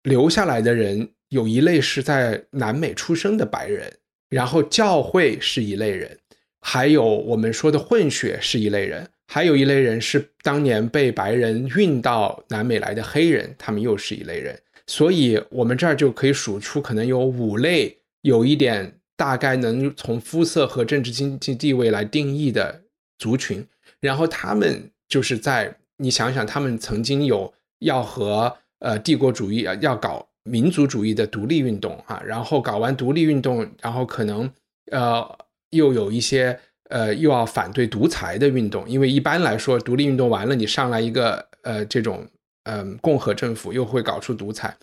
[0.04, 3.92] 留下来的人有一类是在南美出生的白人，
[4.30, 6.16] 然后教会是一类人，
[6.60, 14.56] 还有我们说的混血是一类人，还有一类人是当年被白人运到南美来的黑人，他们又是一类人。
[14.86, 22.84] 所以，我们这儿就可以数出可能有五类，有一点大概能从肤色和政治经济地位来定义的
[23.18, 23.66] 族群。
[24.00, 34.50] 然后他们就是在你想想，他们曾经有要和呃帝国主义要搞民族主义的独立运动啊，然后搞完独立运动，然后可能
[34.90, 35.38] 呃
[35.70, 42.26] 又有一些呃又要反对独裁的运动，因为一般来说，独立运动完了，你上来一个呃这种。
[42.64, 44.76] 嗯，共和政府又会搞出独裁，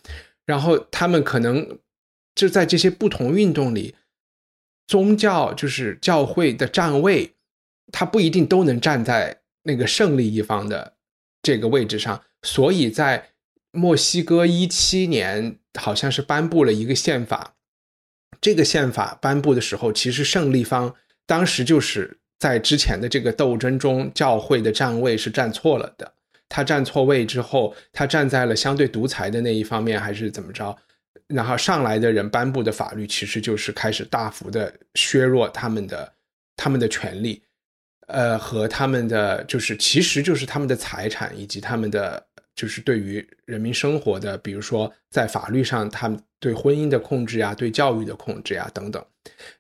[0.44, 1.78] 然后他们可能
[2.34, 3.94] 就在这些不同运动里，
[4.88, 7.35] 宗教就是教会的站位，
[7.98, 10.98] 他不一定都能站在那个胜利一方的
[11.42, 12.22] 这个位置上。
[12.44, 13.30] 所以在
[13.72, 17.56] 墨西哥一七年，好像是颁布了一个宪法，
[18.42, 20.94] 这个宪法颁布的时候，其实胜利方
[21.26, 26.12] 当时就是在之前的这个斗争中，教会的站位是站错了的。
[26.50, 30.78] 他站错位之后，他站在了相对独裁的那一方面，还是怎么着？
[31.28, 36.14] 然后上来的人颁布的法律，其实就是开始大幅的削弱他们的
[36.58, 37.42] 他们的权利，
[38.08, 42.24] 呃，和他们的就是，其实就是他们的财产以及他们的
[42.56, 49.04] 就是对于人民生活的，比如说在法律上，他们对婚姻的控制呀，对教育的控制呀等等。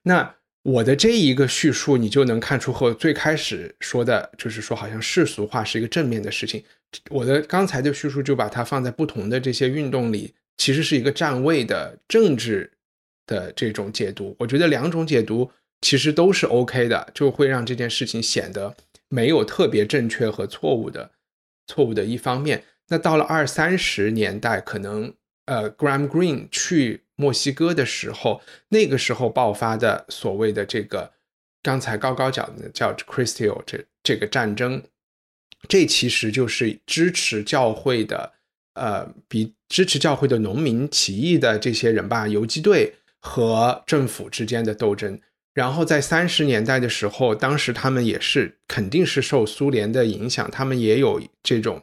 [0.04, 6.64] 那我的这一个叙述，你就能看出和最开始说的，就是说好像世俗化是一个正面的事情。
[7.10, 12.72] 我的刚才的叙述就把它放在不同的这些运动里，其实是一个站位的政治
[13.28, 14.36] 的这种解读。
[14.40, 18.76] 我觉得两种解读其实都是 OK 的，就会让这件事情显得
[19.10, 21.12] 没有特别正确和错误的
[21.68, 22.64] 错误的一方面。
[22.90, 25.14] 那到了二三十年代，可能
[25.46, 27.02] 呃，Graham Green 去。
[27.18, 31.14] 墨西哥的时候，那个时候爆发的所谓的这个
[31.64, 34.84] 刚才高高讲的叫 Christial 这这个战争，
[35.70, 38.34] 这其实就是支持教会的，
[38.74, 45.18] 呃，比支持教会的农民起义的这些人吧，游击队和政府之间的斗争。
[45.56, 51.82] 然后在三十年代的时候，当时他们也是肯定是受苏联的影响，他们也有这种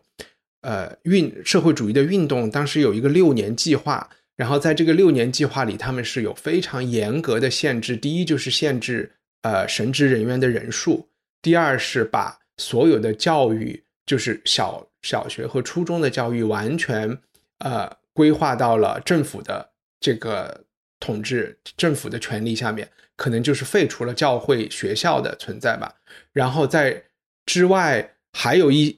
[0.61, 4.09] 呃运社会主义的运动，当时有一个六年计划。
[4.35, 7.97] 然后在这个六年计划里，他们是有非常严格的限制。
[7.97, 11.09] 第一就是限制呃神职人员的人数，
[11.41, 17.17] 第二是把所有的教育，就是小小学和初中的教育，完全
[17.59, 20.65] 呃规划到了政府的这个
[21.03, 25.93] 统治、政府的权利下面，可能就是废除了教会学校的存在吧。
[26.33, 27.03] 然后在
[27.45, 28.97] 之外，还有一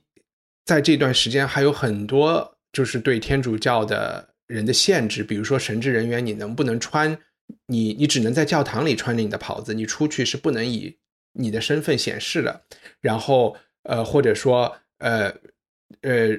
[0.66, 7.18] 在这段时间还有很多就是对天主教的人的限制，比如说神职人员，你能不能穿？
[7.66, 10.96] 你你只能在教堂里穿着你的袍子，你出去是不能以
[11.32, 12.62] 你的身份显示的。
[13.00, 15.28] 然后呃，或者说呃
[16.00, 16.38] 呃，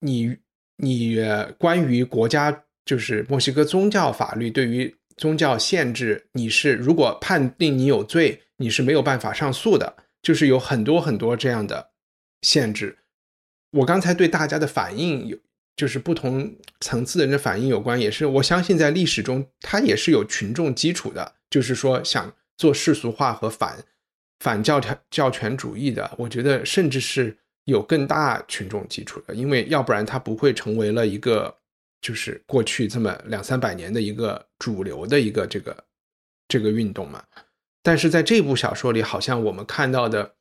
[0.00, 0.36] 你
[0.78, 1.18] 你
[1.58, 9.96] 关于国家就是墨西哥宗教法律对于宗教限制，你是如果判定你有罪，你是没有办法上诉的。
[10.22, 11.90] 就是有很多很多这样的
[12.42, 12.98] 限制。
[13.70, 15.38] 我刚才对大家的反应有。
[15.76, 21.34] 就是不同层次的人的反应有关，也是我相信在历史中，它也是有群众基础的。
[21.50, 23.84] 就是说，想做世俗化和反
[24.40, 31.54] 反教条教权主义的，我觉得甚至是有更大群众基础的，因为要不然它不会成为了一个
[32.06, 35.84] 就是过去这么两三百年的一个主流的一个这个
[36.46, 37.24] 这个运动嘛。
[37.82, 40.34] 但是在这部小说里，好像我们看到的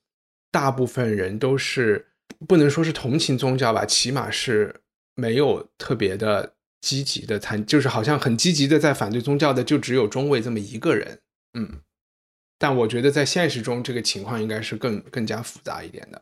[0.51, 2.08] 大部分人都是
[2.47, 4.82] 不能说是同情宗教吧，起码是。
[5.17, 11.21] 没有特别的积极的参，就是好像很积极的在反对宗教的，就只有中尉这么一个人。
[11.54, 11.80] 嗯，
[12.60, 16.21] 但我觉得在现实中，这个情况应该是更更加复杂一点的。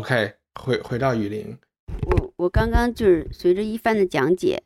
[0.00, 1.54] OK，回回到雨林，
[2.06, 4.62] 我我刚刚就是随着一番的讲解，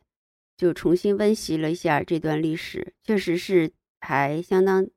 [0.55, 3.69] 就重新温习了一下这段历史，确实是
[3.99, 4.87] 还相当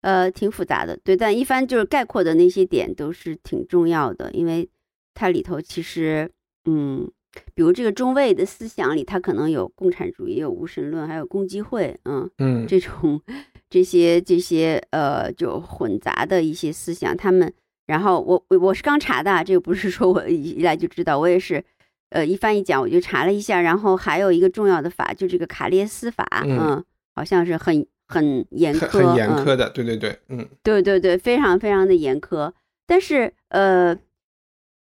[0.00, 0.96] 呃挺复杂的。
[1.04, 4.68] 对，但一番就是概括的那些点都是挺重要的，因为
[5.14, 6.28] 它里头其实
[6.64, 7.08] 嗯，
[7.54, 13.22] 比如这个中尉的思想里，它可能有共产主义、有无神论，还有共济会，嗯嗯，这种
[13.70, 17.54] 这些这些呃就混杂的一些思想，他们。
[17.86, 21.64] 然后我我我是刚查的，这个不是说我一来就知道，我也是，
[22.10, 23.60] 呃，一翻一讲我就查了一下。
[23.60, 32.52] 然后还有一个重要的法，就这个卡列斯法，嗯，好像是很很严苛，很严苛的，对对对，嗯，对对对，非常非常的严苛。
[32.86, 33.96] 但是呃，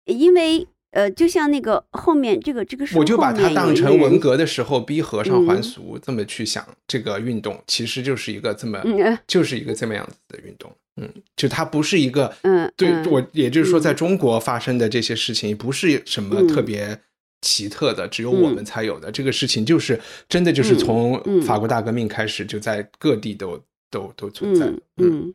[0.06, 8.80] 因为呃，就像那个后面这个这个，我就把它当成文革的时候逼和尚还俗这么去想，这个运动其实就是一个这么，
[9.26, 10.70] 就是一个这么样子的运动。
[10.96, 17.00] 嗯，就它不是一个，嗯，对我，也就是说，在中国发生的这些事情不是什么特别
[17.40, 19.10] 奇特的，只有我们才有的。
[19.10, 24.72] 这个事情就是真的，就是从法国大革命开始，就在各地都都都存在。
[24.98, 25.34] 嗯，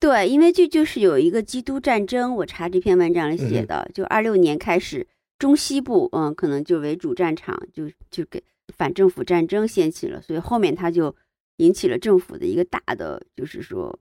[0.00, 5.06] 对，因为这就是有一个基督战争，我查这篇文章里写的，就二六年开始，
[5.38, 8.42] 中西部，嗯，可能就为主战场，就就给
[8.74, 11.14] 反政府战争掀起了，所以后面它就
[11.58, 13.98] 引起了政府的一个大的，就是说。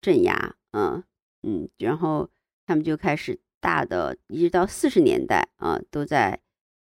[0.00, 1.02] 镇压，嗯
[1.42, 2.28] 嗯，然后
[2.66, 6.40] 他们就开始大的，一直到四十年代啊，都在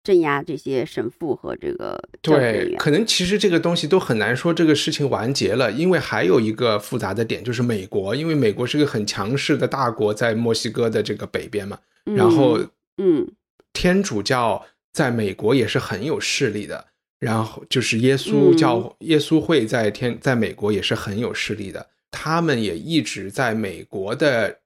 [0.03, 12.59] 镇压这些神父和这个对，可能其实这个东西都很难说这个事情完结了，因为还有一个复杂的点就是美国，因为美国是个很强势的大国，在墨西哥的这个北边嘛，然后
[12.97, 13.31] 嗯，
[13.73, 16.89] 天主教在美国也是很有势力的，
[17.21, 21.89] 然后就是耶稣教耶稣会在天在美国也是很有势力的。
[22.13, 24.61] 他们也一直在美国的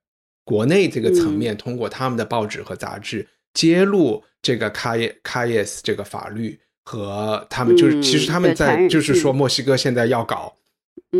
[0.45, 10.55] 国内这个层面，通过他们的报纸和杂志揭露这个卡耶卡耶斯这个法律和他们就是，其实他们在就是说墨西哥现在要搞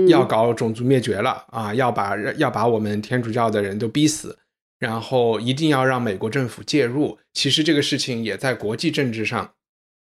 [0.09, 4.39] 要搞种族灭绝了啊，要把要把我们天主教的人都逼死，
[4.79, 7.19] 然后一定要让美国政府介入。
[7.33, 9.55] 其实这个事情也在国际政治上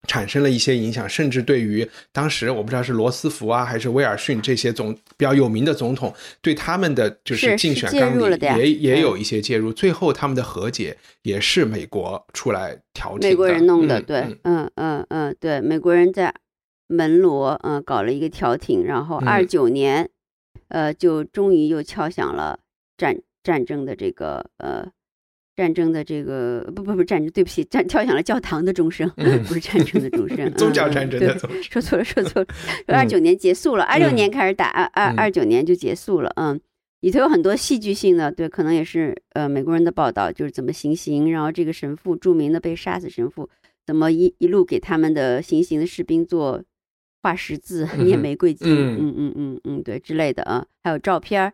[0.06, 9.72] 产生了一些影响，甚至对于当时我不知道是罗斯福啊还是威尔逊这些总比较有名的总统，对他们的就是竞选纲领也也有一些介入。
[9.72, 16.32] 最后他们的和解也是美国出来调停，美国人弄的，对，嗯嗯嗯，对，美国人在
[16.86, 20.08] 门罗嗯搞了一个调停，然后二九年，
[20.68, 22.60] 呃，就终于又敲响了
[22.96, 24.90] 战战争的这个呃。
[25.58, 29.10] 战争的这个不不不战争，对不起，战敲响了教堂的钟声，
[29.48, 31.36] 不是战争的钟声， 宗教战争的
[31.68, 32.46] 说错了说错了，
[32.86, 36.60] 二九年结束了，二六年开始打，二二二九年就结束了，嗯，
[37.00, 43.50] 里头有很多戏剧性的，对，可能也是呃美国人的报道，就是怎么行刑，然后这个神父著名的被杀死神父，
[43.84, 46.62] 怎么一一路给他们的行刑的士兵做
[47.20, 51.52] 画十字、念玫瑰经，嗯嗯嗯嗯，对之类的啊，还有照片儿，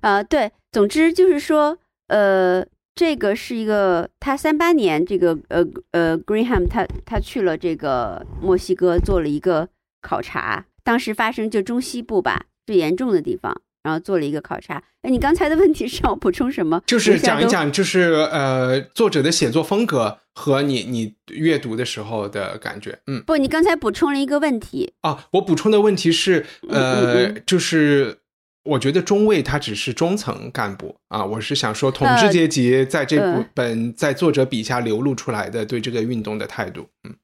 [0.00, 1.76] 啊，对，总之就是说，
[2.08, 2.64] 呃。
[2.94, 9.68] 这个是一个，他三八年这个呃呃，Greenham 他他去了这个墨西哥做了一个
[10.00, 14.80] 考察，当时发生就中西部吧最严重的地方，然后做了一个考察。
[15.02, 16.80] 哎，你刚才的问题是要我补充什么？
[16.86, 22.96] 就是讲一讲，就是呃作者的写作风格和你你阅读的时候的感觉。
[23.08, 28.18] 嗯，不，你刚才补充了一个问题啊，我补充的问题是呃就是。
[28.64, 37.16] 我觉得中尉他只是中层干部啊，我是想说统治阶级在这部本在作者笔下流露出来的对这个运动的态度，嗯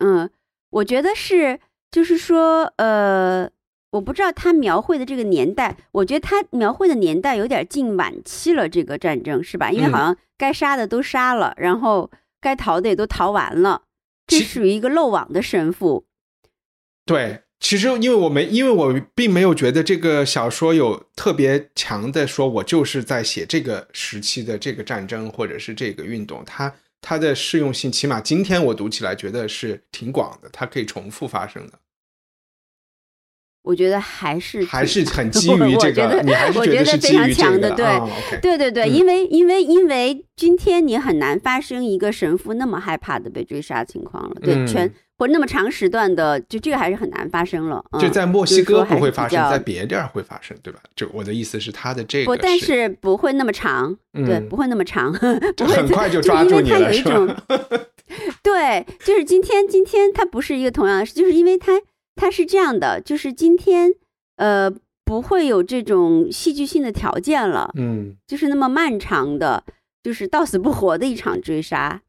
[0.00, 0.30] 嗯，
[0.70, 1.60] 我觉得是，
[1.90, 3.50] 就是说，呃，
[3.90, 9.70] 我不知道他描绘的这个年代，我觉得他描绘的年代有点近晚期了，这个战争是吧？
[9.70, 12.10] 因为好像该杀的都杀了，然后
[12.40, 13.82] 该逃的也都逃完了，
[14.26, 16.06] 这属于一个漏网的神父，
[17.04, 17.42] 对。
[17.64, 31.72] 其实，因为我没，因为我并没有觉得这个小说有特别强的说，我就是在写这个时期的这个战争或者是这个运动，它它的适用性，起码今天我读起来觉得是挺广的，它可以重复发生的。
[33.62, 44.92] 我觉得还是还是 很基于这个，你还是觉得是非常强的，对，对对对，因为因为因为今天你很难发生一个神父那么害怕的被追杀情况了，对，全。
[45.16, 47.84] 或那么长时段的，就这个还是很难发生了。
[48.00, 50.80] 就在墨西哥不会发生，在别地儿会发生，对吧？
[50.96, 55.12] 就我的意思是，他的这个不，但是不会那么长，对，不会那么长，
[55.56, 57.44] 就很快就抓住你了，是吧？
[58.42, 61.80] 对，就是今天，今天它不是一个同样的事，就是因为它
[62.16, 63.92] 它是这样的，就是今天
[64.36, 64.70] 呃
[65.04, 69.64] 不会有这种戏剧性的条件了，嗯，就是那么漫长的，
[70.02, 72.02] 就是到死不活的一场追杀。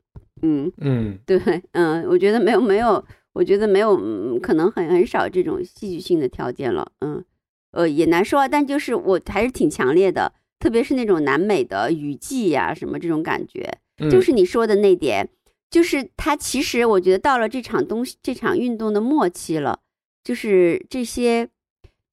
[0.46, 1.40] 嗯嗯，对，
[1.72, 6.92] 嗯，我觉得没有没有，我觉得没有，嗯可能很很少这种戏剧性的条件了。
[7.00, 7.24] 嗯，
[7.72, 13.80] 呃，也难说，但就是我还是挺强烈的，特别是那种南美的雨季呀什么这种感觉，
[14.12, 15.28] 就是你说的那点，
[15.70, 19.80] 就是他其实我觉得到了这场东西这场运动的末期了，
[20.24, 21.50] 就是这些，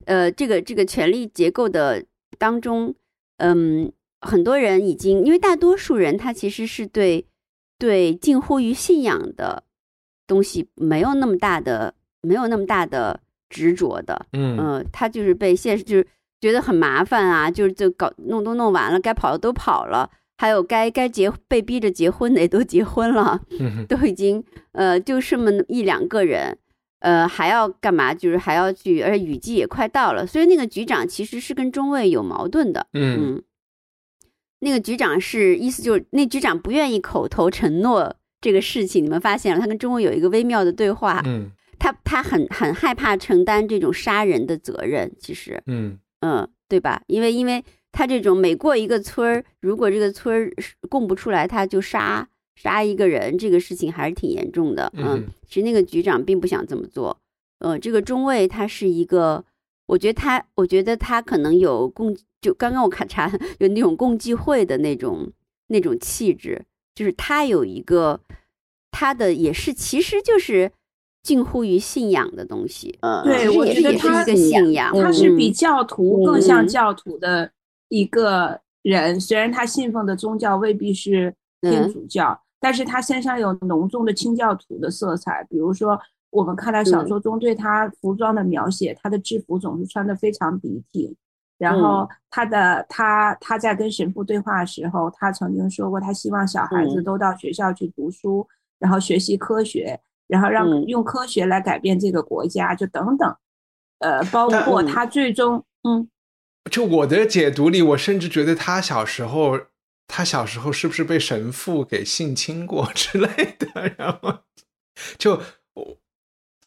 [0.07, 2.05] 呃，这个这个权力结构的
[2.39, 2.95] 当中，
[3.37, 7.27] 嗯，很多人已经因为大多数人他其实是对。
[7.83, 9.65] 对近乎于信仰的
[10.25, 13.19] 东西没有那么大的没有那么大的
[13.49, 16.07] 执着的，嗯他就是被现实就是
[16.41, 20.09] 觉得很麻烦啊，就是就搞弄都弄完了，该跑的都跑了，
[20.39, 23.41] 还有该该结被逼着结婚的也都结婚了，
[23.91, 26.57] 都已经呃就这么一两个人，
[27.01, 28.15] 呃还要干嘛？
[28.15, 33.43] 就是还要去，而且雨季也快到了，所以那个局长其实是跟中尉有矛盾的，嗯。
[34.65, 39.05] 那个局长是意思就是，那局长不愿意口头承诺这个事情。
[39.05, 41.21] 你们发现了，他跟中尉有一个微妙的对话。
[41.27, 41.51] 嗯，
[41.81, 45.13] 他他很很害怕承担这种杀人的责任。
[45.19, 47.03] 其实，嗯嗯，对吧？
[47.09, 50.53] 因为因为他这种每过一个村儿，如果这个村儿
[50.89, 54.93] 供不出来，他就杀杀一个人，这个事情还是挺严重的。
[54.97, 57.19] 嗯，其实那个局长并不想这么做。
[57.59, 59.45] 呃，这个中尉他是一个，
[59.87, 62.17] 我觉得他，我觉得他可能有共。
[62.43, 65.33] 就刚刚我看查有那种共济会的那种
[65.69, 66.63] 那种气质，
[66.95, 68.21] 就是他有一个
[68.91, 70.71] 他的也是其实就是
[71.23, 72.99] 近乎于信仰的东西。
[73.01, 77.51] 嗯，对，我觉得他是一个信仰，他是比教徒更像教徒的
[77.89, 79.19] 一个人。
[79.21, 85.47] 虽然他信奉的宗教未必是天主教，但是他身上有浓重的清教徒的色彩。
[85.49, 85.97] 比如说，
[86.31, 91.15] 我们看到小说中对他服装的描写，他的制服总是穿的非常笔挺。
[91.63, 98.45] 然后他的他他在跟神父对话的时候，他曾经说过，他希望小孩子都到学校去读书，
[98.81, 103.37] 然后学习科学，然后让用科学来改变这个国家，就等等。
[104.01, 106.09] 呃，包括他最终，嗯，
[106.69, 109.57] 就我的解读里，我甚至觉得他小时候，
[110.09, 113.95] 他小时候是不是被神父给性侵过之类的？
[113.97, 114.41] 然后
[115.17, 115.41] 就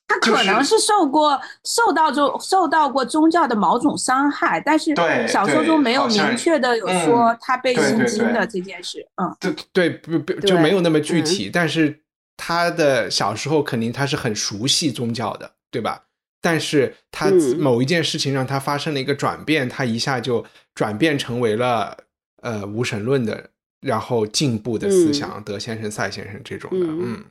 [0.08, 4.94] 他可能是受过受到就受到过宗教的某种伤害，但是
[5.28, 9.06] 小说中没有明确的有说他被性侵的这件事。
[9.16, 12.02] 嗯，对对不不就没有那么具体，但是
[12.38, 16.04] 他的小时候肯定他是很熟悉宗教的，对吧？
[16.40, 20.46] 但是他某一件事情让他发生了一个转变，他一下就
[20.76, 21.98] 转变成为了
[22.44, 23.50] 呃无神论的，
[23.82, 27.26] 然后进步的思想，德先生、赛先生这种的，嗯。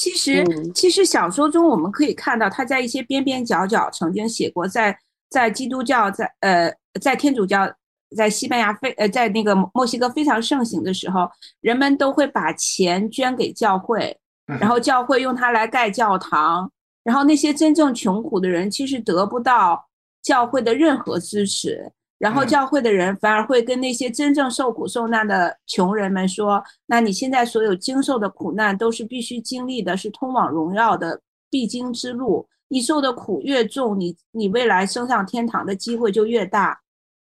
[0.00, 0.42] 其实，
[0.74, 4.96] 其实小说中我们可以看到，他在一些边边角角曾经写过，在
[5.28, 7.70] 在基督教在呃在天主教
[8.16, 11.28] 在西班牙非呃在那个墨西哥非常盛行的时候，
[11.60, 16.72] 人们都会把钱捐给教会，然后教会用它来盖教堂，
[17.04, 19.86] 然后那些真正穷苦的人其实得不到
[20.22, 21.92] 教会的任何支持。
[22.20, 31.18] 然后教会的人反而会跟那些真正受苦受难的穷人们说：“那你现在所有经受的苦难都是必须经历的，是通往荣耀的
[31.48, 32.46] 必经之路。
[32.68, 36.78] 你受的苦越重，你你未来升上天堂的机会就越大。”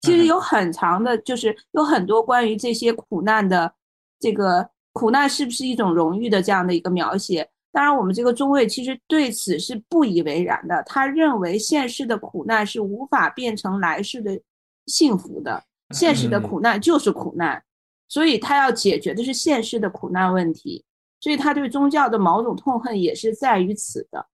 [0.03, 3.73] 其实有很长的，就是有很多关于这些苦难的
[4.21, 7.49] 这个苦难是不是一种荣誉的这样的一个描写。
[7.73, 14.39] 当然，我们这个中尉其实对此是不以为然的，他认为现世的苦难是无法变成来世的。
[14.87, 17.63] 幸福的现实的苦难就是苦难，
[18.09, 20.85] 所以他要解决的是现实的苦难问题，
[21.21, 24.27] 所以他对宗教的某种痛恨也是在于此的。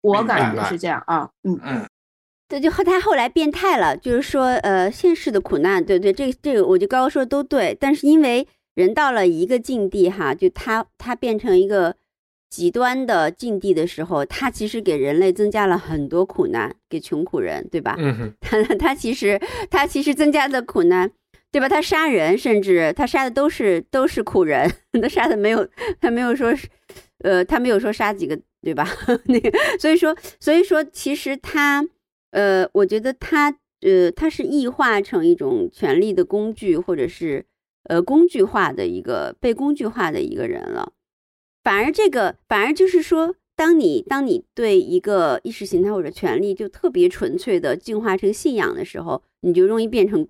[0.00, 1.88] 我感觉是这样啊，嗯嗯，
[2.48, 11.96] 对，就和他后来变态了，就是说，呃，现实的苦难，对对，这这个我就刚刚说的都对，但是因为人到了一个境地哈，就他他变成一个。
[12.48, 17.96] 极端的境地的时候，他其实给人类增加了很多苦难，给穷苦人，对吧？
[17.98, 19.40] 嗯哼，他他其实
[19.70, 21.10] 他其实增加的苦难，
[21.50, 21.68] 对吧？
[21.68, 25.68] 他杀人，甚至他杀的都是都是苦人，他杀的没有
[26.00, 26.54] 他没有说，
[27.24, 28.88] 呃，他没有说杀几个，对吧？
[29.26, 31.84] 那个，所以说所以说，其实他，
[32.30, 37.44] 呃，我觉得他，呃，他是异化成一种权力的工具，或者是
[37.84, 40.92] 呃工具化的一个被工具化的一个人了。
[41.66, 50.28] 反而这个，反而就是说，当你当你对一个意识形态或者权利就特别纯粹的进化成信仰的时候，你就容易变成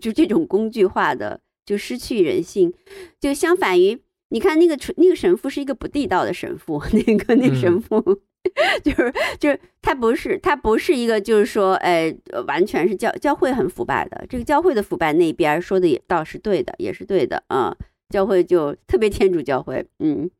[0.00, 2.72] 就这种工具化的，就失去人性。
[3.18, 8.00] 就相反于，你看那个那个神父是一个不地道的神父， 那个那神父
[8.84, 12.16] 就是就是他不是他不是一个就是说，哎，
[12.46, 14.24] 完全是教教会很腐败的。
[14.28, 17.76] 这个教会的腐败那边说的也倒是对的，也是对的啊。
[18.08, 20.30] 教会就特别天主教会，嗯。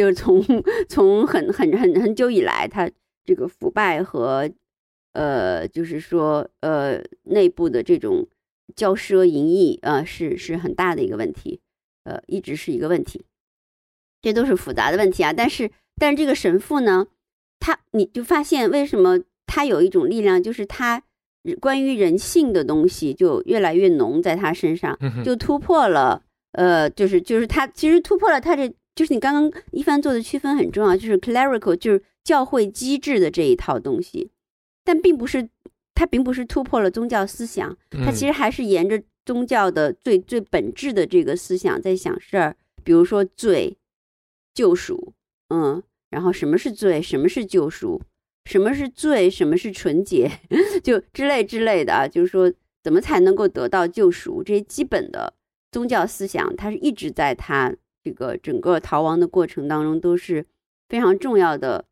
[0.00, 0.42] 就是从
[0.88, 2.90] 从很很很很久以来，他
[3.26, 4.50] 这个腐败和
[5.12, 8.26] 呃，就是说呃，内部的这种
[8.74, 11.60] 骄奢淫逸啊，是是很大的一个问题，
[12.04, 13.26] 呃，一直是一个问题。
[14.22, 15.34] 这都是复杂的问题啊。
[15.34, 17.06] 但是，但是这个神父呢，
[17.58, 21.02] 他你就发现为什么他有一种力量，就是他
[21.60, 26.22] 关于人性的东西就越来越浓，在他身上就突破了
[26.52, 28.72] 呃，就是就是他其实突破了他这。
[29.00, 34.30] 就是你刚刚一帆做的区分很重要，就是 clerical，就是教会机制的这一套东西，
[34.84, 35.48] 但并不是
[35.94, 37.74] 它并不是突破了宗教思想，
[38.04, 42.54] 它其实还是沿着宗教的最最本质的这个思想在想事儿。
[42.84, 43.78] 比如说罪、
[44.52, 45.14] 救赎，
[45.48, 48.02] 嗯，然后什么是罪，什么是救赎，
[48.44, 50.30] 什么是罪，什么是纯洁，
[50.84, 55.32] 就之类之类的啊，就是说怎么才能够得到救赎，这些基本的
[55.72, 57.74] 宗教思想，它是一直在它。
[58.02, 60.46] 这个整个逃亡的过程当中都是
[60.88, 61.84] 非常重要的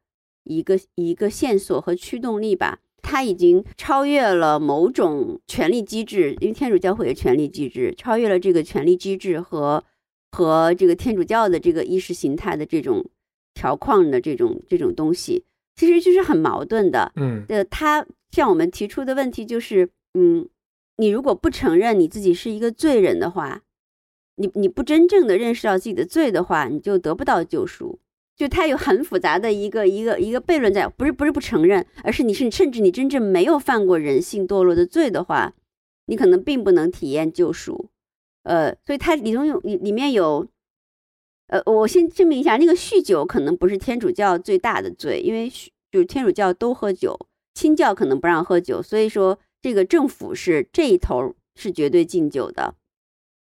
[0.44, 2.80] 一个一个线索和驱动力吧。
[3.00, 9.82] 它已经超越了某种权力机制，因为天主教会有权力机制，超越了这个权力机制和
[10.30, 13.08] 和这个天主教的这个意识形态的这种
[13.54, 15.44] 条框的这种这种东西，
[15.76, 17.10] 其实就是很矛盾的。
[17.16, 20.46] 嗯，呃，他向我们提出的问题就是，嗯，
[20.96, 23.62] 你如果不承认你自己是一个罪人的话。
[24.38, 27.98] 你你不真正的认识到自己的罪的话，你就得不到救赎。
[28.36, 35.52] 就他有很复杂的一个一个一个悖论在，不是不是不承认，而是你是甚至你真正没有犯过人性堕落的罪的话，
[36.06, 37.90] 你可能并不能体验救赎。
[38.44, 40.46] 呃，所以它里头有里里面有，
[41.48, 45.50] 呃，我先证明一下，那个酗酒可能不是天主教最大的罪，因为
[45.90, 47.18] 就是天主教都喝酒，
[47.54, 52.76] 清教可能不让喝酒，所以说这个政府是这一头是绝对禁酒的。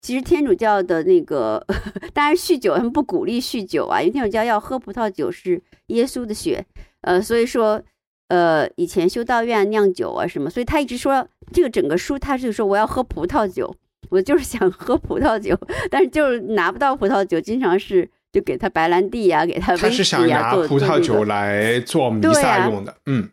[0.05, 1.67] 其实天主教的那个，
[2.13, 6.63] 当然酗酒他们不鼓励酗酒啊，因为天主教要喝葡萄酒是耶稣的血，
[7.01, 7.83] 呃，所以说，
[8.29, 13.75] 呃，以前修道院酿酒啊什么，所以他一直说这个整个书他是说我要喝葡萄酒，
[14.11, 15.59] 我就是想喝葡萄酒，
[15.91, 23.31] 但是就是拿不到葡萄酒，经常是就给他白兰地呀，给他他是想拿葡萄酒来做弥撒用的，嗯，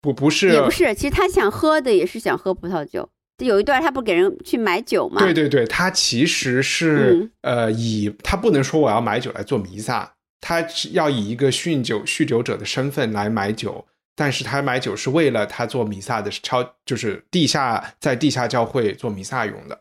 [0.00, 3.08] 不不是，也不是，其实他想喝的也是想喝葡萄酒。
[3.38, 5.20] 有一段他不给人去买酒吗？
[5.20, 19.80] 对对对，他其实是呃，以他不能说我要买酒来做弥撒，他要以一个酗酒酗酒者的身份来买酒，但是他买酒是为了他做弥撒的超，就是地下在地下教会做弥撒用的。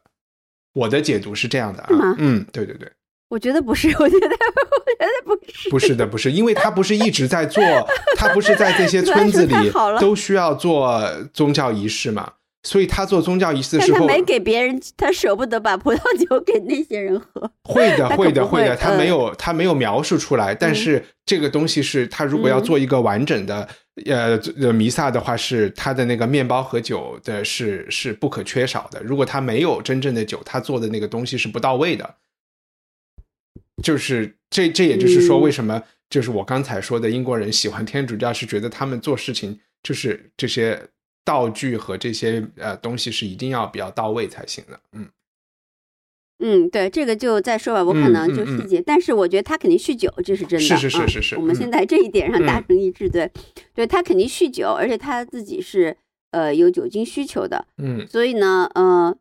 [0.74, 2.92] 我的解读是这样的啊，嗯，对对对。
[3.30, 4.36] 我觉得不是，我觉得我
[4.86, 7.64] 觉得不是，不是的，不是，因为他不是一直在做，
[8.18, 11.02] 他不是在这些村子里都需要做
[11.34, 12.34] 宗教仪式嘛，
[12.64, 17.52] 所以他做宗教仪式的时候，他没给别人，他舍不得把葡萄酒给那些人喝。
[17.64, 23.68] 会的，会的，会的，他没有，他没有描述出来，但是这个东西是他如果要做一个完整的
[24.06, 29.04] 呃弥撒的话，是他的那个面包和酒的是是不可缺少的。
[29.04, 32.16] 如果他没有真正的酒，他做的那个东西是不到位的。
[33.84, 40.80] 就是这，这也就是说，为什么就是我刚才说的，英国人喜欢天主教，是觉得他们做事情就是这些
[41.24, 44.80] 道具和这些呃东西是一定要比较到位才行的。
[44.92, 45.08] 嗯
[46.40, 50.60] 嗯，对，这个就再说吧，我可能就细节，但是我觉得他肯定酗酒，这是真的。
[50.60, 51.36] 是是是是是。
[51.38, 53.32] 我们现在这一点上达成一致，对，
[53.74, 55.96] 对他肯定酗酒，而且他自己是
[56.32, 57.66] 呃有酒精需求的。
[57.78, 59.16] 嗯，所以呢，呃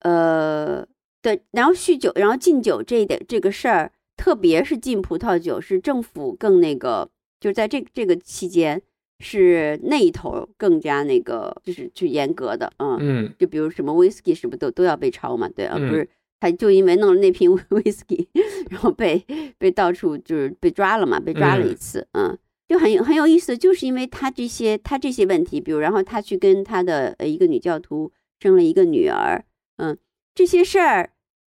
[0.00, 0.86] 呃，
[1.22, 3.92] 对，然后酗酒，然后禁酒这一点这个事儿。
[4.18, 8.80] 特别是禁葡萄酒，是政府更那个，就是在这这个期间，
[9.20, 16.08] 是那一头更加那个，就是去严格的，嗯嗯，就比如什么威士忌什么都都要被抄嘛，对啊，不是，
[16.40, 18.28] 他就因为弄了那瓶威士忌，
[18.70, 19.24] 然后被
[19.58, 22.36] 被到处就是被抓了嘛，被抓了一次，嗯，
[22.68, 29.44] 就很很有意思，就是因为他这些他这些问题，比如然后他去跟他的呃一个女教徒生了一个女儿，
[29.76, 29.96] 嗯，
[30.34, 31.10] 这些事儿。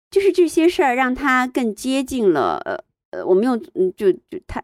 [0.09, 2.77] 就是这些事儿让他更接近了，呃
[3.11, 4.61] 呃，我们用嗯就就他，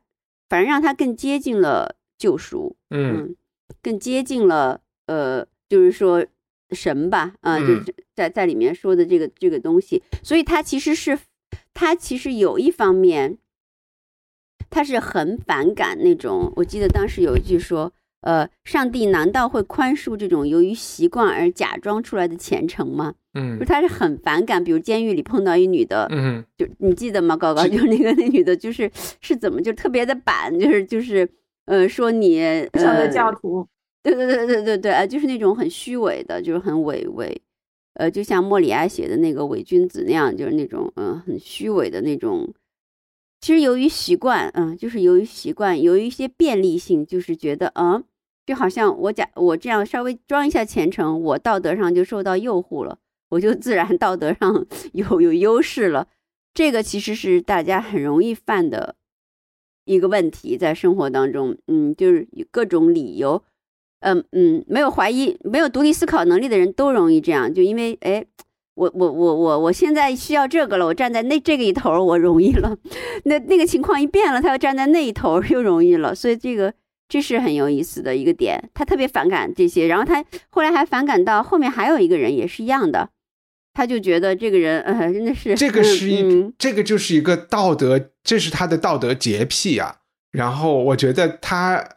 [0.49, 3.35] 反正让他更接近了救赎，嗯，
[3.81, 6.25] 更接近了呃，就是说
[6.71, 11.17] 神吧，啊，就是在在里面说的这个这个东西，所以他其实是
[11.73, 13.37] 他其实有一方面，
[14.69, 23.13] 他是很反感那种，我记得当时有一句说，呃，上帝难道会宽恕这种由于习惯而假装出来的虔诚吗？
[23.33, 27.37] 嗯，就他是很反感，比如监狱里碰到一女的，嗯，就你记得吗？
[27.37, 27.67] 高高？
[27.67, 28.91] 就是那个那女的，就是
[29.21, 31.29] 是怎么就特别的板，就是就是
[31.67, 33.65] 呃说你呃教徒，
[34.03, 37.41] 对对对对对对啊，就是那种很虚伪的，就是很伪伪，
[37.93, 42.53] 呃，就像莫里哀写的那个伪君子那样，就是那种嗯很虚伪的那种。
[43.39, 48.03] 其实由于习惯，嗯，就是由于习惯，由于一些便利性，就是觉得嗯，
[48.45, 52.97] 就好像我假我这样稍微装一下虔诚，我道德上就受到诱惑了。
[53.29, 56.07] 我就自然道德上 有有优势了，
[56.53, 58.95] 这个其实是大家很容易犯的
[59.87, 63.41] 一个问题，在生活当中，嗯，就是各种理由，
[64.01, 68.25] 嗯嗯，没有怀疑、没有独立思考能力的人都容易这样，就因为，哎，
[68.75, 72.77] 我我我我我现在需要这个了，我站在那这个一头，我容易了，
[73.25, 76.73] 那那个情况一变了，他要站在那一头又容易了，所以这个。
[77.09, 83.11] 这是很有意思的一个点，他特别反感这些，然后他后来还反感到后面还有一个人也是一样的。
[83.77, 89.97] 他就觉得这个人，呃，真的是这个是一，这个就是一个道德，这是他的道德洁癖啊。
[90.31, 91.87] 然后我觉得他，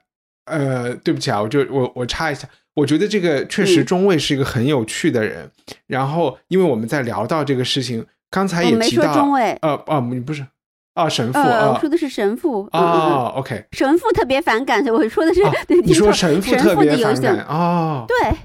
[0.45, 5.51] 呃，对不起啊，我就我我插一下，我觉得这个确实中尉是一个很有趣的人。
[5.87, 10.45] 然后因为我们在聊到这个事情，刚才也提到中尉，呃，哦，你不是
[10.93, 15.41] 啊，神父，呃，我说的是神父哦 o k 神父特别反感，我说的是，
[15.83, 18.37] 你说神父特别反感哦，对。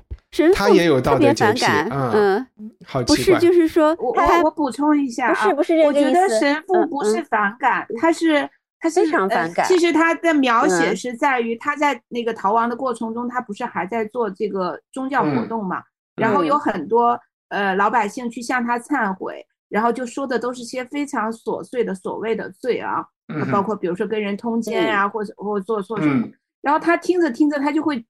[0.53, 2.47] 他也有道德洁癖，嗯，
[2.85, 4.13] 好不是，就是说，我
[4.43, 9.65] 我补充一下啊，不是不是我觉得神父不是反感，他是他是非常反感。
[9.67, 15.81] 其实他的描写是在于他在那个逃亡的过程中，他不是还在做这个宗教活动嘛？
[16.15, 17.19] 然后有很多
[17.49, 23.05] 呃老百姓去向他忏悔，然后就说的都是些非常琐碎的所谓的罪啊，
[23.51, 26.27] 包括比如说跟人通奸呀，或者或做错什么，
[26.61, 28.05] 然后他听着听着，他就会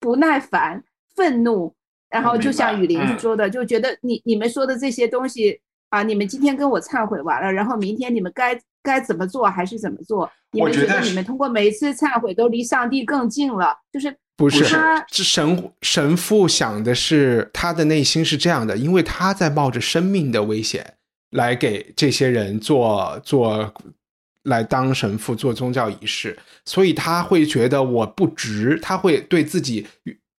[0.00, 0.82] 不耐烦。
[1.16, 1.74] 愤怒，
[2.10, 5.58] 然后就像雨林说的，就觉得你你们说的这些东西
[5.88, 10.30] 啊，你们今天跟我忏悔完了，然后明天你们该该怎么做还是怎么做？
[10.52, 13.76] 你们觉得你们通过每一次忏悔都离上帝更近了？
[13.92, 14.64] 就是不是？
[15.08, 20.94] 是神神父想的是他的内心是这样的，因为他在冒着生命的危险
[21.30, 23.72] 来给这些人做做
[24.44, 29.86] 来当神父做宗教仪式，所以他会觉得我不值，他会对自己。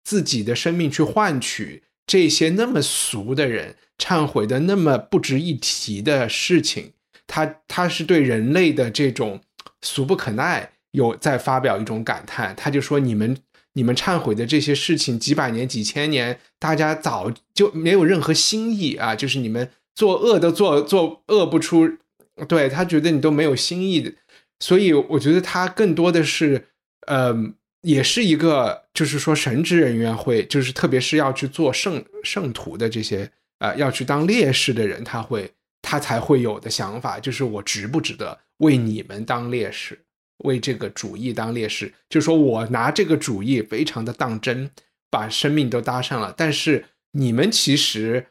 [0.06, 6.92] 自己的生命去换取这些那么俗的人忏悔的那么不值一提的事情，
[7.26, 9.40] 他他是对人类的这种
[9.82, 13.36] 俗不可耐有在发表一种感叹，他就说你们
[13.72, 21.98] 你们忏悔的这些事情几百年几千年，大家早就没有任何新意啊，就是你们做恶都做做恶不出，
[22.46, 24.14] 对他觉得你都没有新意，
[24.60, 26.68] 所以我觉得他更多的是，
[27.08, 27.54] 嗯。
[27.86, 33.30] 也是一个，就是说神职人员会，就是特别是要去做圣圣徒的这些，
[33.60, 35.48] 呃，要去当烈士的人，他会
[35.80, 39.96] 他才会有的想法，就是我值不值得为你们当烈士，
[40.38, 41.94] 为这个主义当烈士？
[42.08, 44.68] 就说我拿这个主义非常的当真，
[45.08, 48.26] 把生命都搭上了，但是你们其实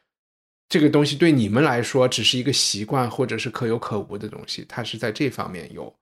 [0.68, 5.96] 这个东西对你们来说只是一个习惯，或者是可有可无的东西，他是在这方面有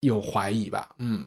[0.00, 0.88] 有怀疑吧？
[0.98, 1.24] 嗯。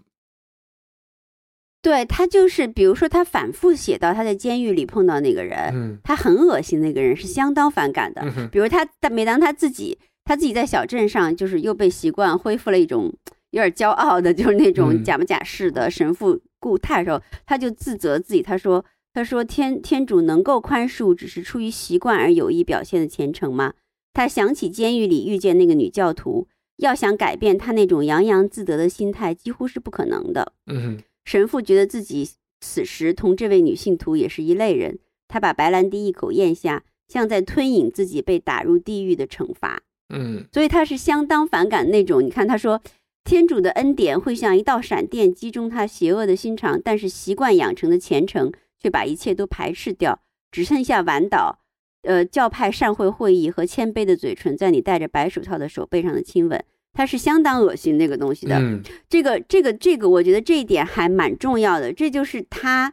[1.87, 8.21] 对他就是，比如说他反复写到他在监狱里碰到那个人，他很恶心，那个人是相当反感的。
[8.51, 13.13] 比如他，每当他自己，他自己在小镇上，就是又被习惯恢复了一种
[13.51, 18.83] 有点骄傲的，就是那种假模假式的神父固态的时候，他就自责自己，他说
[19.13, 23.73] ：“他说天天主能够宽恕，只是出于习惯而有意表现的虔诚吗？”
[24.13, 30.51] 他想起监狱里遇见那个女教徒，要想改变他那种洋洋自得的心态，几乎是不可能的。
[30.65, 31.01] 嗯。
[31.27, 32.29] 神父觉得自己
[32.61, 34.97] 此时同这位女信徒也是一类人，
[35.27, 39.83] 他把白兰地一口咽下，像在吞饮自己被打入地狱的惩罚。
[40.07, 42.23] 嗯，所以他是相当反感那种。
[42.23, 42.81] 你看，他说
[43.25, 48.49] 天主的恩典会像一道闪电击中他邪恶的心肠，但是习惯养成的虔诚
[48.81, 51.57] 却把一切都排斥掉，只剩下晚祷、
[52.03, 56.63] 呃教派善会会议和谦卑的嘴唇在你戴着白手套的手背上的亲吻。
[56.97, 58.59] 他是相当恶心那个东西的，
[59.07, 61.93] 这个这个这个，我觉得这一点还蛮重要的。
[61.93, 62.91] 这就是他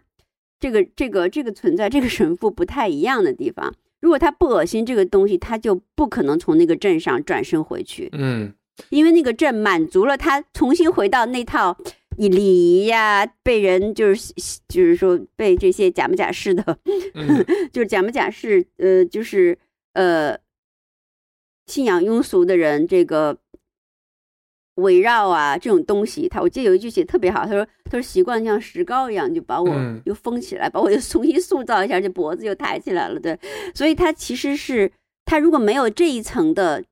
[0.60, 3.74] 这个这个这个存在这个神父不太一样的地方。
[4.02, 8.10] 如果他不恶心这个东西，他就不可能从那个镇上转身回去。
[8.12, 8.52] 嗯，
[8.90, 11.74] 因为那个镇满足了他重新回到那套
[12.18, 14.34] 礼仪呀，被人就是
[14.68, 16.78] 就是说被这些假模假式的，
[17.72, 19.58] 就是假模假式，呃，就是
[19.94, 20.36] 呃
[21.64, 23.38] 信仰庸俗的人这个。
[24.76, 29.72] 围绕啊，这种东西，他我记得有一句写特别好，他说他说习惯像石膏一样，就把我
[30.04, 33.38] 又封起来，把我又重新塑造一下，这脖子又抬起来了，对，
[33.72, 34.90] 所以他其实是
[35.24, 36.82] 他如果没有这一层的，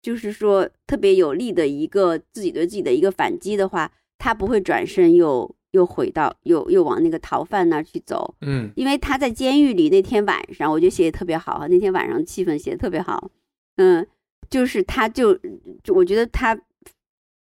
[0.00, 13.30] 就是说特别有力的一个自己对自己的一个反击的话，他不会转身又又回到又又往那个逃犯那儿去走，嗯，因为他在监狱里那天晚上，我觉得写的特别好，那天晚上气氛写的特别好，
[13.76, 14.06] 嗯，
[14.48, 15.38] 就是他就
[15.84, 16.58] 就我觉得他。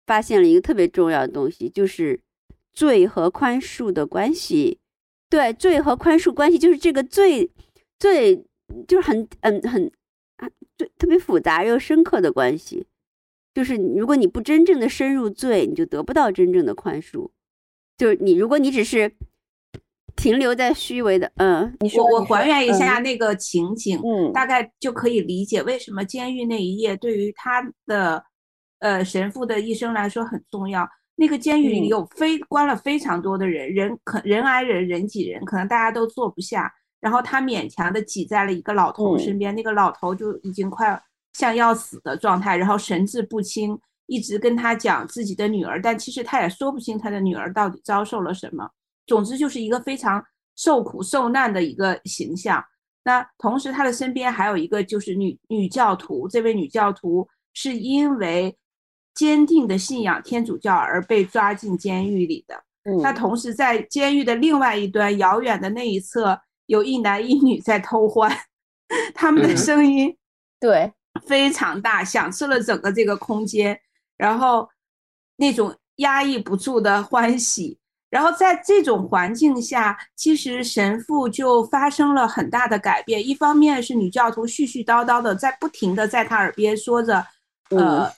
[0.06, 2.20] 发现了一个特别重要的东西，就是
[2.72, 4.78] 罪和宽恕的关系。
[5.30, 7.50] 对，罪和宽恕关系就是这个罪，
[7.98, 8.44] 罪
[8.86, 9.90] 就是很嗯很
[10.36, 12.86] 啊，最特别复杂又深刻的关系。
[13.54, 17.30] 就是如果你不真正的深入罪，你就得不到真正的宽恕。
[17.96, 19.12] 就是你，如果你只是
[20.14, 28.24] 停留在虚伪的，嗯，你说我还原一下那个情景，嗯，大概就可以理解为什么监狱那一夜对于他的。
[28.84, 30.86] 呃，神父的一生来说很重要。
[31.16, 36.70] 那个监狱里有非关了非常多的人，人可人挨人，人挤人，可能大家都坐不下。
[37.00, 48.68] 然后他勉强的挤在了一个老头身边，那个老头就已经快像要死的状态，然后神志不清，一直跟他讲自己的女儿，但其实他也说不清他的女儿到底遭受了什么。
[49.06, 50.22] 总之就是一个非常
[50.56, 52.62] 受苦受难的一个形象。
[53.02, 58.54] 那同时他的身边还有一个就是女女教徒，这位女教徒是因为。
[59.14, 62.62] 坚定的信仰天主教而被抓进监狱里的，
[63.02, 68.30] 那同时在监狱的另外一端遥远的那一侧，有一男一女在偷欢，
[69.14, 70.16] 他们的声音
[70.60, 70.92] 对。
[71.28, 73.78] 非常大，响彻了整个这个空间，
[74.16, 74.68] 然后
[75.36, 77.78] 那种压抑不住的欢喜，
[78.10, 83.24] 然后在这种环境下，其实神父就发生了很大的改变。
[83.24, 87.24] 一方面是女教徒絮絮叨叨的在不停的在他耳边说着，
[87.70, 88.10] 呃。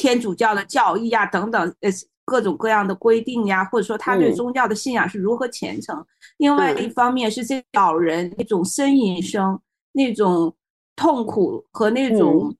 [0.00, 1.90] 天主教的教义呀，等等，呃，
[2.24, 6.02] 各种各样的规定呀，或者说他对宗教的信仰是如何虔诚。
[6.38, 9.60] 另外一方面是这老人那种呻吟声，
[9.92, 10.56] 那种
[10.96, 12.56] 痛苦和那种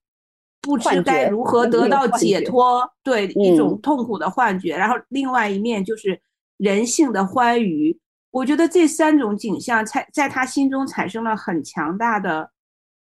[0.60, 4.76] 不知该如何得到解脱，对一种痛苦的幻觉。
[4.76, 6.20] 然后另外一面就是
[6.58, 7.98] 人性的欢愉。
[8.32, 12.50] 我觉得这三种景象在在他心中产生了很强大的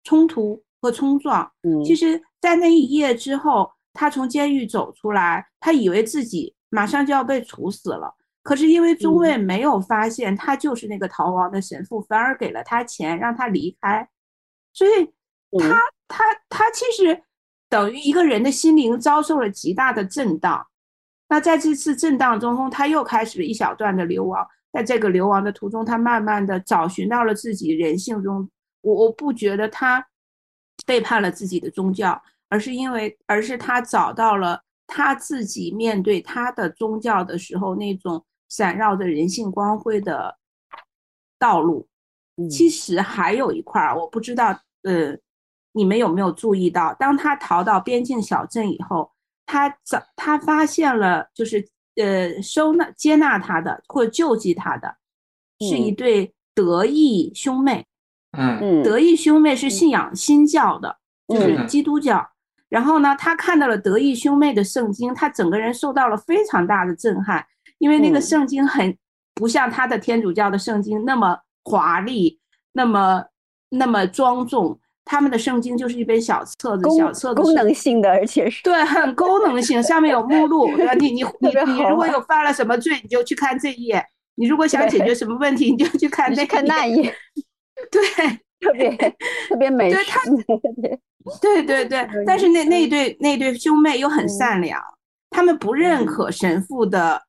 [0.05, 1.51] 冲突和冲撞。
[1.63, 3.71] 嗯其实，在那一夜之后。
[3.99, 8.15] 他从监狱走出来，他以为自己马上就要被处死了。
[8.45, 14.09] 可是因为中尉没有发现他就是那个逃亡的神父，反而给了他钱让他离开。
[14.73, 15.11] 所以，
[15.59, 17.21] 他他他其实
[17.69, 20.65] 等于一个人的心灵遭受了极大的震荡。
[21.29, 24.47] 那在这次震荡中，他又开始了一小段的流亡。
[24.73, 28.49] 在这个流亡的途中，他慢慢的找寻到了自己人性中。
[28.81, 30.07] 我我不觉得他
[30.87, 40.37] 背叛了自己的宗教，而是因为，而是他找到了他自己面对他的宗教的时候那种闪耀着人性光辉的
[41.39, 41.89] 道路。
[42.51, 45.17] 其实还有一块儿，我不知道，呃，
[45.73, 49.11] 你们有没有注意到，当他逃到边境小镇以后。
[49.51, 54.95] 他找他发现了，就是呃收纳接纳他的或者救济他的，
[55.61, 57.87] 是一对德意兄妹。
[58.37, 62.31] 嗯德意兄妹是信仰新教的，就是基督教。
[62.69, 67.45] 然后呢，他看到了德意兄妹的圣经，他整个人受到了非常大的震撼，
[67.79, 68.97] 因为那个圣经很
[69.35, 72.39] 不像他的天主教的圣经那么华丽，
[72.73, 73.25] 那么
[73.71, 74.79] 那么庄重。
[75.11, 80.69] 他们的圣经就是一本小册子，小册子功能性的，而且是对，很功能性，上面有目录。
[81.01, 83.99] 你你 你你如果有犯了什么罪，你就去看这一页；
[84.35, 87.15] 你如果想解决什么问题，你就去看那看那一页。
[87.91, 88.03] 对，
[88.61, 88.95] 特别
[89.49, 89.91] 特别美。
[89.91, 90.21] 对他，
[91.41, 92.09] 对对对。
[92.27, 94.83] 但是那那对那对兄妹又很善良，
[95.31, 97.23] 他们不认可神父的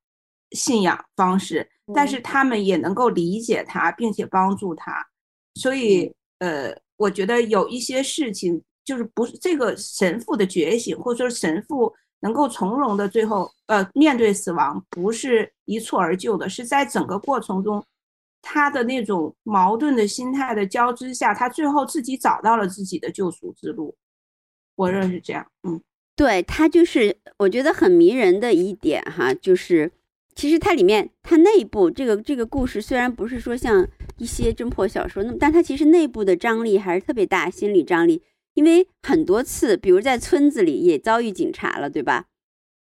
[0.52, 5.06] 信仰方式，但是他们也能够理解他，并且帮助他。
[5.56, 6.76] 所以，呃。
[7.00, 17.82] 我觉得有一些事情，就是不是这个神父的觉醒，或者说神父能够从容的最后，呃，面对死亡，不是一蹴而就的，是在整个过程中，
[18.42, 23.96] 他的那种矛盾的心态的交织下，他最后自己找到了自己的救赎之路。
[24.76, 25.82] 我认为是这样，嗯，
[26.16, 29.92] 对他就是我觉得很迷人的一点哈，就是。
[30.36, 33.86] 其实它里面，它内部这个这个故事虽然不是说像
[34.20, 38.24] 一些侦破小说那么，但它其实内部的张力还是特别大，心理张力。
[38.54, 42.28] 因为很多次，比如在村子里也遭遇警察了，对吧？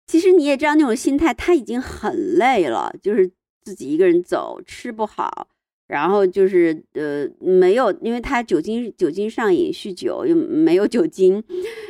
[0.06, 3.32] 其实你也知道那种心态，他已经很累了，就是
[3.66, 5.50] 自己一个人走，吃不好，
[5.88, 11.44] 然后就是呃没有，因为他酒精酒精上瘾，酗酒又没有酒精，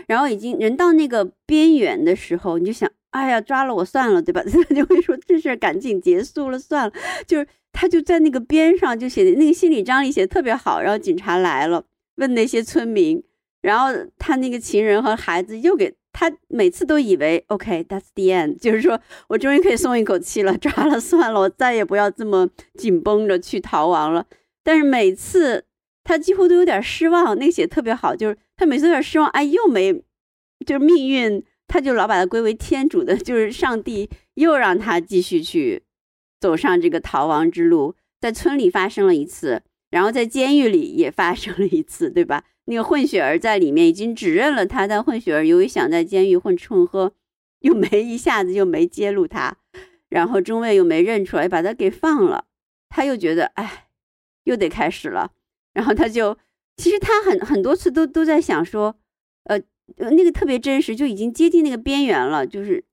[0.08, 2.90] 然后已经人到那个边缘的时候，你就想。
[3.12, 4.44] 哎呀，抓了我算了，对吧？
[4.44, 6.94] 他就会说这事赶紧结束了算了。
[7.26, 10.82] 就是他就在那个边上就写的那个心理张力写的特别好。
[10.82, 13.24] 然后警察来了，问那些村民，
[13.62, 18.98] 然后他那个情人和孩子又给他每次都以为 OK，that's the end，就是说
[19.28, 24.26] 我终于可以松一口气了，抓了算了，我再也不要这么紧绷着去逃亡了。
[24.64, 25.66] 但是每次
[26.06, 27.38] 他几乎都有点失望。
[27.38, 29.92] 那个写特别好，就是他每次有点失望，哎，又没，
[30.66, 31.44] 就是命运。
[31.68, 35.82] 他就老把它归为天主的，就是上帝又让他继续去
[36.40, 37.96] 走上这个逃亡之路。
[38.22, 42.44] 在村里发生了一次，然后在监狱里也发生了一次，对吧？
[42.66, 47.14] 那个混血儿在里面已经指认了他，但混血儿由于想在监狱混吃混喝，
[47.60, 49.58] 又没一下子又没揭露他，
[50.10, 52.46] 然后中尉又没认出来，把他给放了。
[52.90, 53.88] 他又觉得，哎，
[54.44, 55.32] 又得开始了。
[55.74, 56.38] 然后他就，
[56.78, 58.96] 其实他很很多次都都在想说，
[59.46, 59.62] 呃。
[59.98, 62.48] 呃，那个特别真实，就已经接近那个边缘了。
[62.48, 62.84] 就是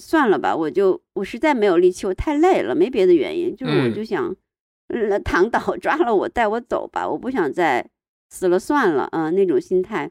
[0.00, 4.32] 算了吧，我就我实在没有力气，我太累了，没别的原因，就是我就想，
[4.86, 7.90] 呃，躺倒，抓了我，带我走吧，我不想再
[8.28, 10.10] 死了算了啊，那种心态。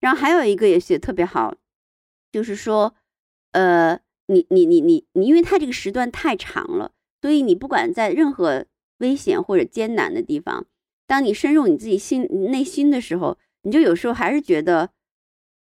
[0.00, 1.54] 然后还有一个也写特别好，
[2.30, 2.94] 就是说，
[3.52, 8.66] 呃，你你你你你，因为他这个时段太长了，所以你不管在任何
[8.98, 10.66] 危险或者艰难的地方，
[11.06, 14.90] 当你深入你自己心内心的时候，你就有时候还是觉得。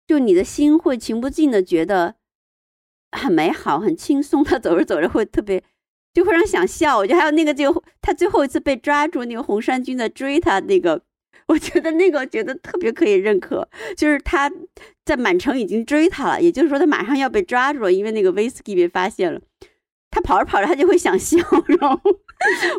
[0.06, 2.16] 就你的心会情不禁的觉得
[3.12, 5.62] 很美好、很轻松，他 走着走着会特别，
[6.12, 6.98] 就会让想笑。
[6.98, 11.00] 我觉得还有那个，就他最后一次被抓住，那个红衫军在追他，那个
[11.50, 13.68] 我觉得那个觉得特别可以认可。
[13.96, 14.50] 就是他
[15.04, 19.40] 在满城已经追他了，也就是说他马上要被抓住了，因为那个威士忌被发现了。
[20.10, 21.38] 他跑着跑着，他就会想笑，
[21.80, 22.00] 然后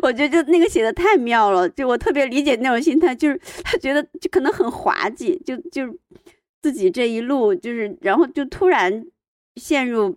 [0.02, 5.96] 我觉得就那个写的太妙了，就我特别理解那种心态，就是他觉得就可能很滑稽，就就。
[6.62, 9.04] 自己这一路就是，然后就突然
[9.56, 10.16] 陷入，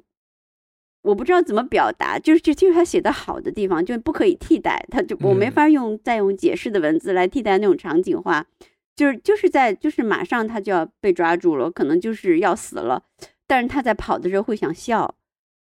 [1.05, 8.45] 我不知道怎么表达，就是就就是他写的好的地方，就不可以替代，他就我没法用再用解释的文字来替代那种场景化，
[8.95, 13.03] 就是就是在就是马上他就要被抓住了，可能就是要死了，
[13.45, 15.15] 但是他在跑的时候会想笑。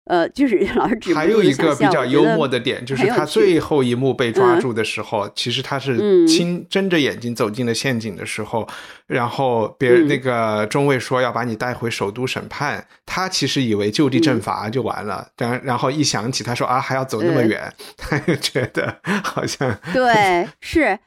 [0.08, 8.66] 呃，就是 老师指还有一个比较幽默的点，就是他最后一幕被抓住的时候，其实他是亲睁着眼睛走进了陷阱的时候，
[9.06, 20.98] 然后别人那个中尉说要把你带回首都审判，他其实以为就地正法就完了，然然后一想起他说啊还要走那么远， 他又觉得好像对 是，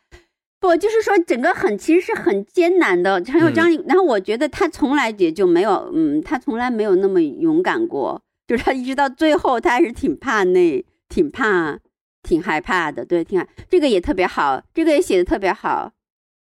[0.59, 3.83] 不，就是说整个很其实是很艰难的，很有张力。
[3.87, 8.21] 然后我觉得他从来也就没有，嗯，他从来没有那么勇敢过。
[8.51, 11.79] 就是他一直到最后，他还是挺怕那，挺怕，
[12.21, 13.05] 挺害怕的。
[13.05, 13.47] 对，挺害。
[13.69, 15.89] 这个也特别好，这个也写的特别好。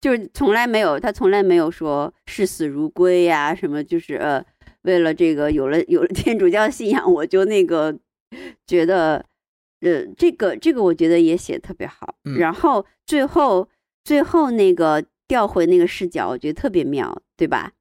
[0.00, 4.42] 就是从来没有，他从来没有说视死如归呀，什么就是呃，
[4.84, 7.94] 为了这个有了有了天主教信仰，我就那个
[8.66, 9.22] 觉得，
[9.82, 12.14] 呃，这个这个我觉得也写的特别好。
[12.38, 13.68] 然后最后。
[14.04, 17.72] 最后那个调回那个视角，我觉得特别妙，对吧？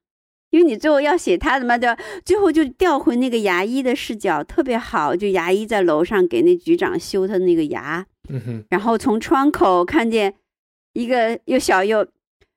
[0.58, 1.98] 因为你最后要写他的嘛，对吧？
[2.26, 5.16] 最后就调回那个牙医的视角，特别好。
[5.16, 10.34] 就牙医在楼上给那局长修他那个牙，嗯哼，然后从窗口看见
[10.94, 12.08] 一个又小又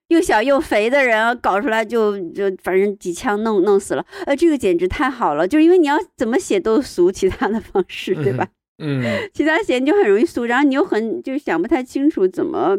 [0.08, 4.04] 又小又肥的人搞出来，就就反正几枪弄弄死了。
[4.24, 8.48] 呃，这个简直太好了，就是因为你要怎么写都俗，其他的方式，对吧？
[8.82, 9.02] 嗯，
[9.34, 12.78] 其他写你就很容易俗，然后你又很就想不太清楚怎么。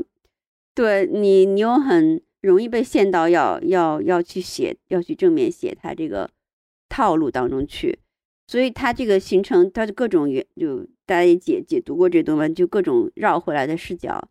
[0.73, 6.29] 对你，你又很容易被陷到要要要去写，要去正面写他这个
[6.89, 7.99] 套路当中去，
[8.47, 14.29] 所以他这个形成，他的各种原就大家也解解读过这段文，就各种绕回来的视角，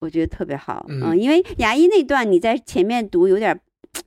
[0.00, 0.86] 我觉得特别好。
[0.88, 3.60] 嗯，因为牙医那段你在前面读有点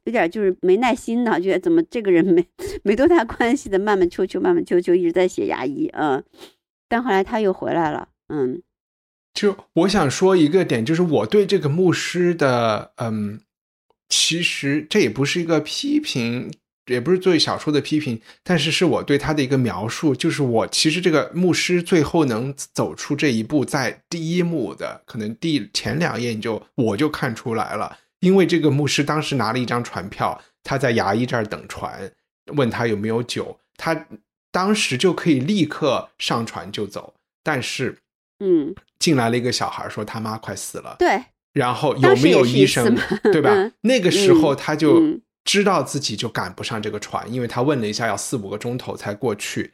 [0.06, 2.46] 有点就是没耐心呢，觉得怎么这个人没
[2.84, 6.24] 没多大关系的，慢慢秋秋慢慢秋秋一直在写牙医，嗯，
[6.88, 8.62] 但后来他又回来了，嗯。
[9.34, 13.40] 就我想说一个点，就是我对这个牧师的，嗯，
[14.10, 16.52] 其实这也不是一个批评，
[16.88, 20.14] 也不是对小说的批评，但是是我对他的一个描述。
[20.14, 32.12] 就是我其实这个牧师最后能走出这一步，在第一幕的可能第前两页，你就我就看出来了，因为这个牧师当时拿了一张船票，他在牙医这儿等船，
[32.48, 34.08] 问他有没有酒，他
[34.52, 37.98] 当时就可以立刻上船就走，但是。
[38.44, 40.96] 嗯，进来了一个小孩，说他妈快死了。
[40.98, 41.24] 对，
[41.54, 42.98] 然后有没有医生？
[43.32, 43.72] 对吧？
[43.82, 45.00] 那个时候他就
[45.46, 49.74] 知道自己就赶不上这个船，因为他问了一下，要四五个钟头才过去。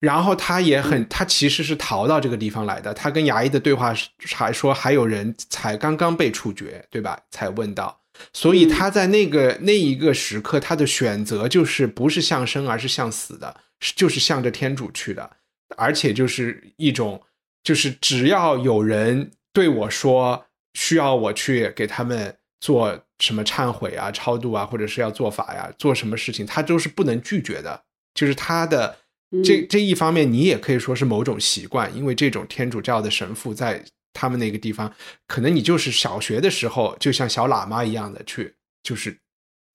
[0.00, 2.94] 然后他也很，他其实是逃到这个地方来的。
[2.94, 3.94] 他跟牙医的对话
[4.34, 7.18] 还说还有人才刚刚被处决，对吧？
[7.30, 8.00] 才问到，
[8.32, 13.56] 所以他在那个那一个时刻，他的选择就是不是向生，而是向死的，
[13.94, 15.30] 就是向着天主去的，
[15.76, 17.20] 而且就是一种。
[17.66, 27.82] 就是只要有人对我说需要我去给他们做什么忏悔啊、超度啊，或者是要做法呀、做什么事情，他都是不能拒绝的。
[28.14, 28.96] 就是他的
[29.42, 34.94] 这这一方面，你也可以说是某种习惯，因为这种天主教的神父在他们那个地方，
[35.26, 38.54] 可能你就是小学的时候就像小喇嘛一样的去，
[38.84, 39.18] 就是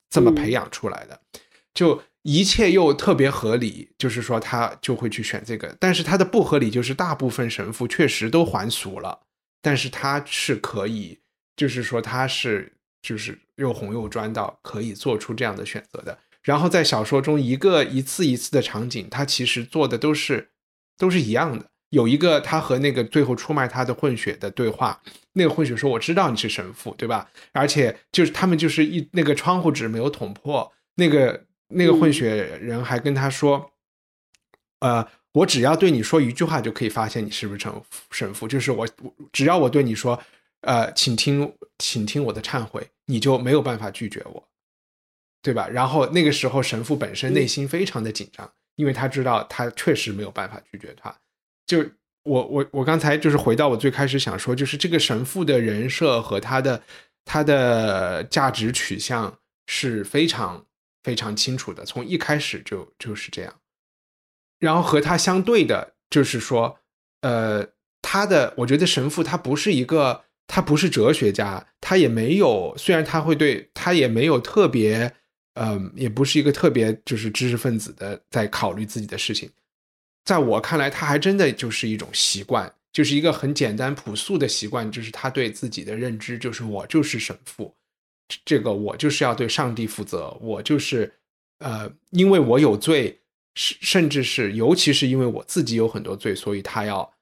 [0.10, 1.20] 这么培养出来的，
[1.74, 2.02] 就。
[2.24, 5.76] 一切又特别合理，就是说他就会去选这个。
[5.80, 9.22] 但是他的不合理就是大部分神父确实都还俗了，
[9.62, 11.18] 但是他是可以，
[11.56, 16.20] 就是说他是就是又红又专到可以做出这样的选择的。
[16.44, 20.50] 然后在小说中一个一次一次的场景，他其实做的都是
[21.00, 21.66] 都是一样的。
[21.90, 25.02] 有一个他和那个最后出卖他的混血的对话，
[25.34, 31.46] 那个混血说：“我知道你是神父，对吧？”而且就是他们就是一那个窗户纸没有捅破那个。
[31.72, 33.72] 那个混血人还跟他说
[34.80, 38.48] ：“呃，我只要对你说一句话，就可以发现你是不是成神父。
[38.48, 38.88] 就是我，
[39.32, 40.22] 只要我对你说，
[40.62, 44.48] 呃，请听，请听我的忏悔，你就没有办法拒绝我，
[45.42, 45.68] 对吧？
[45.70, 51.16] 然后那个时候，神父本身内心非常的紧张，因为他知道他确实没有办法拒绝他。
[51.66, 51.80] 就
[52.24, 56.82] 我，我，我刚才就是回到我最开始想说，就是这个神父的人设和他的
[57.24, 60.66] 他的价值取向是非常。”
[61.04, 63.54] 非常清楚的，从一开始就就是这样。
[64.60, 66.80] 然后和他相对的，就是说，
[67.22, 67.68] 呃，
[68.02, 75.16] 他的，我觉得神父他不是一个，他不是哲学家，他也没有，虽然他会对他也没有特别，
[75.56, 79.50] 嗯，也不是一个特别就是知识分子的在考虑自己的事情。
[80.26, 87.76] 在我看来，他还真的就是一种习惯，就是一个很简单朴素的习惯，就是他对自己的认知，就是我就是神父。
[88.46, 91.14] 这个我就是要对上帝负责，我就是，
[91.60, 93.22] 呃，因为我有罪，
[93.56, 97.14] 甚甚至是尤其是因为我自己有很多罪，所以他要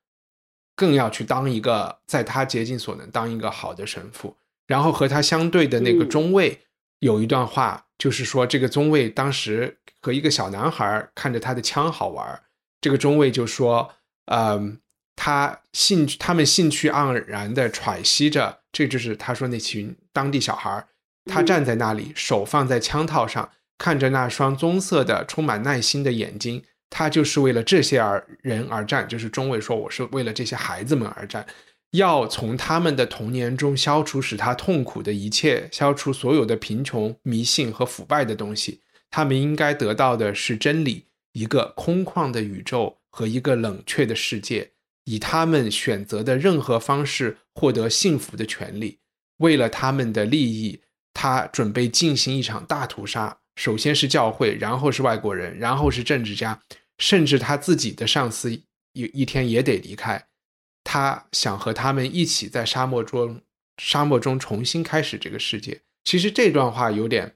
[0.76, 4.36] 更要去当一个在他竭尽所能当一个好的神父。
[4.68, 6.60] 然后和他相对的那个中尉
[7.00, 12.44] 有一段话，就是说这个中尉当时和一个小男孩看着他的枪好玩，
[12.80, 13.92] 这个中尉就说，
[14.26, 14.80] 嗯，
[15.16, 20.88] 他兴他们兴趣盎然的喘息着，这就是他说那群当地小孩
[21.26, 26.64] 他站在那里，手放在枪套上，看着那双棕色的、充满耐心的眼睛。
[26.90, 31.46] 他就是为了这些而人而战，就是中尉说：“我是为了这些孩子们而战。”
[31.92, 38.82] 要从他们的童年中消除使他痛苦的一切，消除所有的贫穷、迷信和腐败的东西。
[39.10, 44.72] 他们应该得到的是真理，一个空旷的宇宙和一个冷却的世界，
[45.06, 49.00] 以他们选择的任何方式获得幸福的权利。
[49.38, 50.82] 为了他们的利益，
[51.22, 53.38] 他准备进行一场大屠杀。
[53.58, 56.58] 首先是教会，然后是外国人，然后是政治家，
[56.98, 58.50] 甚至他自己的上司
[58.94, 60.28] 有一天也得离开。
[60.86, 63.42] 他想和他们一起在沙漠中，
[63.76, 65.82] 沙漠中重新开始这个世界。
[66.06, 67.36] 其实这段话有点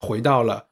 [0.00, 0.68] 回到了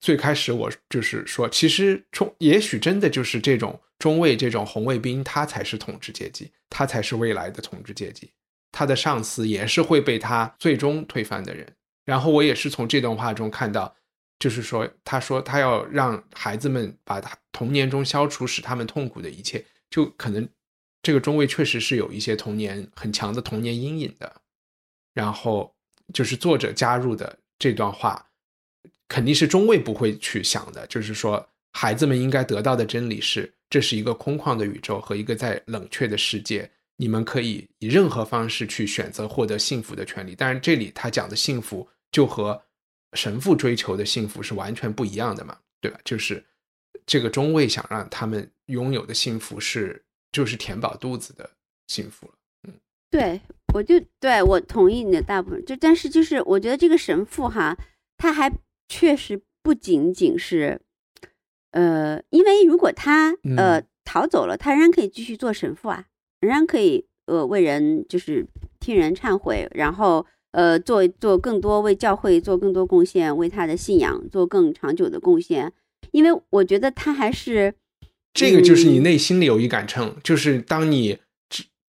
[0.00, 8.32] 最开始，我就是说，其实中也许真的就是这种中尉、这种红卫兵，他才是统治阶级，他才是未来的统治阶级。
[8.72, 11.66] 他的上司也是会被他最终推翻的人。
[12.04, 13.94] 然后我也是从这段话中看到，
[14.38, 20.48] 就是说，他说他要让孩子们把他童年中消除使他们痛苦的一切，就可能。
[21.00, 24.42] 这个中尉确实是有一些童年很强的童年阴影的，
[25.14, 25.72] 然后
[26.12, 28.26] 就是作者加入的这段话，
[29.06, 30.84] 肯定是中尉不会去想的。
[30.88, 40.34] 就是说，孩子们应该得到的真理是，这是一个空旷的宇宙和一个在冷却的世界，你们可以以任何方式去选择获得幸福的权利。
[40.36, 42.62] 但是这里他讲的幸福，就和
[43.14, 45.98] 神父追求的幸福是完全不一样的嘛，对吧？
[46.04, 46.44] 就是
[47.06, 50.04] 这个中尉想让他们拥有的幸福是。
[50.30, 51.50] 就是填饱肚子的
[51.86, 52.34] 幸福了，
[52.68, 52.74] 嗯，
[53.10, 53.40] 对，
[53.72, 57.78] 我就对我同意你的大部分，就但是就是我觉得这个神父哈，
[58.18, 58.52] 他还
[58.90, 60.82] 确实不仅仅是，
[61.70, 66.04] 呃，因为如果他呃逃走了，他仍然可以继续做神父啊，
[66.40, 68.46] 仍然可以呃为人就是
[68.80, 75.72] 替人忏悔，然后呃做做更多为教会做更多贡献，为他的信仰做更长久的贡献，
[76.12, 77.74] 因为我觉得他还是。
[78.34, 81.18] 这个就是你内心里有一杆秤，就是当你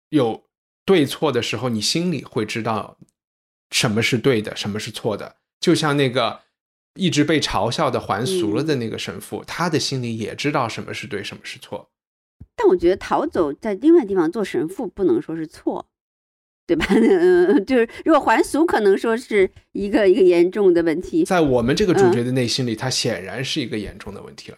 [0.10, 0.46] 有
[0.86, 2.98] 对错的时候，你心里会知道
[3.72, 5.36] 什么是对的，什么是错的。
[5.60, 6.40] 就像那个
[6.94, 11.90] 一直被嘲笑的还俗了的那个神父，他的心里也知道什么是对，什么是错。
[12.62, 15.88] 但我觉得逃走在另外地方做神父不能说是错，
[16.68, 16.86] 对吧？
[16.92, 21.24] 嗯，就是如果还俗，可能说是一个一个严重的问题。
[21.24, 24.58] 在我们这个主角的内心里，他显然是一个严重的问题了。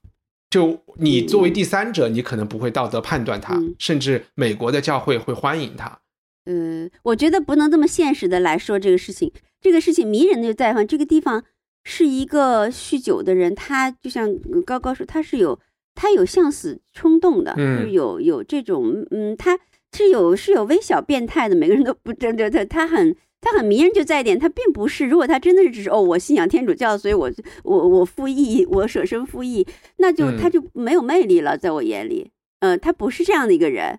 [0.50, 6.00] 就你作为第三者，你可能不会道德判断他，甚至美国的教会会欢迎他。
[6.46, 9.32] 嗯，我觉得不能这么现实的来说这个事情。
[9.62, 11.46] 这个事情迷人的就在于，这个地方
[11.84, 14.36] 是一个酗酒的人，他就像
[14.66, 15.60] 高高说，他是有
[15.96, 19.60] 他有向死冲动的，是有有这种嗯，他
[19.94, 21.56] 是有是有微小变态的。
[21.56, 23.16] 每个人都不真的他他很。
[23.44, 25.08] 他很迷人，就在一点，他并不是。
[25.08, 27.28] 如果他真的是只是哦，我信仰天主教，所以我
[27.64, 29.66] 我我复议，我舍身复议，
[29.98, 32.30] 那就他就没有魅力了，在我眼里，
[32.60, 33.98] 呃，他不是这样的一个人，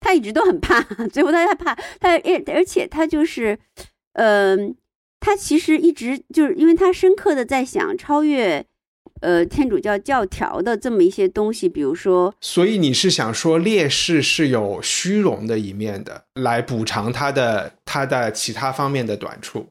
[0.00, 3.60] 他一直都很怕， 最后他害怕他，而而且他就是，
[4.14, 4.74] 嗯，
[5.20, 8.66] 他其实一直就是因为他深刻的在想超越。
[9.20, 19.68] 呃，天主教教条的这么一些东西，比如说，所以你是想说烈士是有虚荣的一面的，来补偿他的他的其他方面的短处，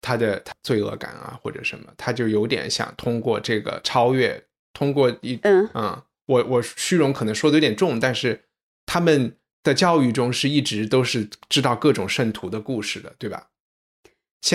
[0.00, 8.42] 他的罪恶感啊或者什么，他就有点想通过这个超越，通过一嗯嗯，我我虚荣可能说的有点重，但是
[8.86, 13.48] 他们的教育中是一直都是知道各种圣徒的故事的，对吧？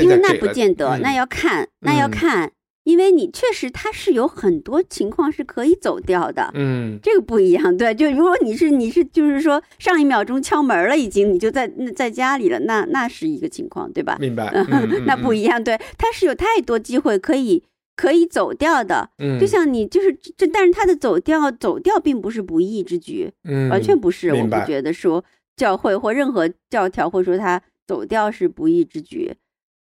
[0.01, 2.51] 因为那不见得，那要看，那要看。
[2.87, 14.15] 因为你确实他是有很多情况是可以走掉的，嗯，这个不一样，对，就如果你是你是就是说上一秒钟敲门了，已经你就在在家里了，那那是一个情况，对吧？
[14.21, 14.49] 明白，
[15.05, 17.61] 那不一样，对，他是有太多机会可以
[17.97, 25.21] 可以走掉的，嗯，就像你就是这，但是他的走掉走掉并不是不义之举，嗯，完全不是，我不觉得说
[25.57, 29.33] 教会或任何教条会说他走掉是不义之举。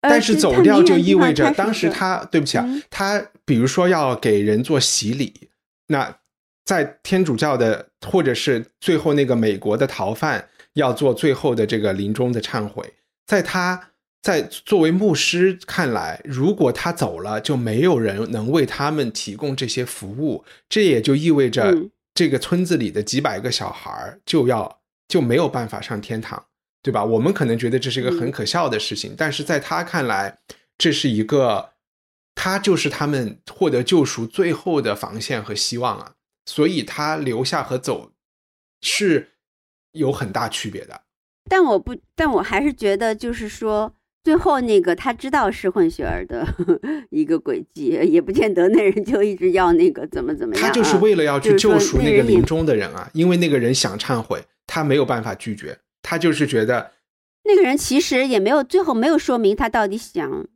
[0.01, 5.49] 但是走掉就意味着，当时他对不起啊，他比如说要给人做洗礼，
[5.89, 6.19] 那
[6.65, 12.95] 在天主教的或者是最后那个美国的逃犯要做最后的这个临终的忏悔，
[13.27, 13.91] 在他
[14.23, 21.75] 在作为牧师看来，如果他走了，就没有人能为他们提供这些服务，这也就意味着
[22.15, 26.45] 这个村子里的几百个小孩就要就没有办法上天堂。
[26.83, 27.05] 对吧？
[27.05, 30.39] 我们可能觉得这是一个很可笑的事情，但是在他看来，
[30.79, 31.71] 这是一个，
[32.35, 36.13] 他就是他们获得救赎最后的防线和希望啊。
[36.47, 38.13] 所以，他留下和走
[38.81, 39.31] 是
[39.93, 41.03] 有很大区别的。
[41.51, 43.93] 但我不，但我还是觉得，就是说，
[44.23, 46.47] 最后那个他知道是混血儿的
[47.11, 50.65] 一个轨迹，也不见得那人就一直要那个怎么怎么样。
[50.65, 54.43] 他就是为了要去救赎那个临终的人啊，因为那个人想忏悔。
[54.71, 55.79] 他没有办法拒绝，
[56.09, 56.93] 他就是觉得
[57.45, 60.49] 那个人其实也没有最后没有说明他到底想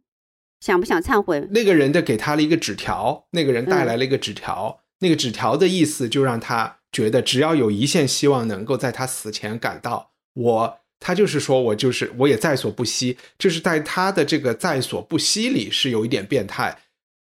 [0.61, 1.47] 想不想忏悔。
[1.51, 10.79] 那个人的给他了一个纸条，那个人带来了一个纸条，那个纸条的意思就让他觉得只要有一线希望能够在他死前赶到我。
[11.05, 16.79] 他就是说，我就是我也在所不惜，就是在他的这个在所不惜里是有一点变态，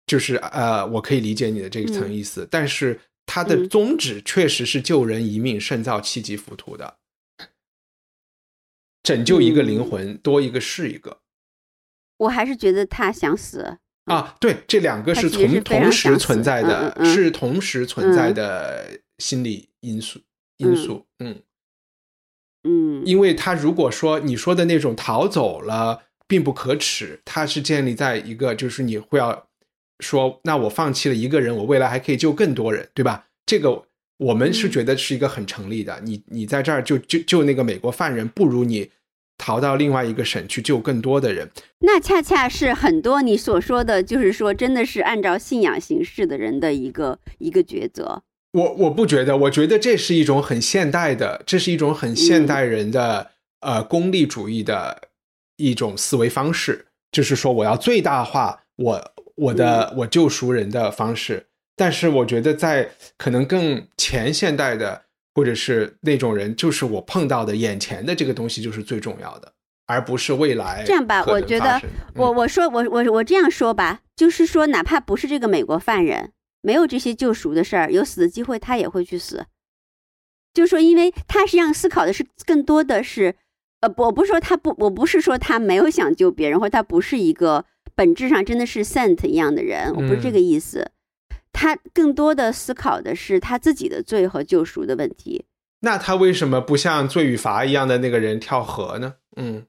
[0.05, 6.97] 就是呃，我可以理解你的这一层意思，但是他的宗旨确实是救人一命胜造七级浮屠的，
[9.03, 11.19] 拯救一个灵魂多一个是一个。
[12.17, 20.19] 我还是觉得他想死啊，对，这两个是同同时存在的，是同时存在的心理因素
[20.57, 21.41] 因素，嗯。
[22.65, 29.49] 嗯，因为他如果说你说的那种逃走了并不可耻，他是建立在一个就是你会要
[29.99, 33.27] 说，那我放弃了一个人，我未来还可以救更多人，对吧？
[33.45, 33.85] 这个
[34.23, 35.99] 我们是觉得是一个很成立的。
[36.03, 38.89] 你你在这儿就就救那个美国犯人，不如你
[39.37, 41.49] 逃到另外一个省去救更多的人。
[41.79, 48.23] 那恰恰是很多你所说的就是说，真的是按照信仰行事的人的一个一个抉择。
[48.53, 55.09] 我我不觉得，我觉得这是一种很现代的，这是一种很现代人的呃功利主义的
[55.57, 61.47] 一种思维方式，就是说我要最大化我我的我救赎人的方式。
[61.75, 69.53] 但是我觉得在可能更前现代的或者是那种人，就是我碰到的眼前的这个东西就是最重要的，
[69.87, 70.83] 而不是未来。
[70.85, 71.81] 这样吧，我觉得
[72.15, 76.31] 我我说我我我这样说吧，就是说哪怕不是这个美国犯人。
[76.65, 79.47] 没有这些救赎的事儿，有死的机会，他也会去死。
[80.53, 83.35] 就是说，因为他实际上思考的是更多的是，
[83.81, 90.89] 呃，我不是说他不，我不是说他没有想救别人，或者他不是一个本质上真的是 saint 一样的人，我不是这个意思。
[91.53, 95.45] 他更多的思考的是他自己的罪和救赎的问题。
[95.79, 99.13] 那他为什么不像罪与罚一样的那个人跳河呢？
[99.37, 99.63] 嗯。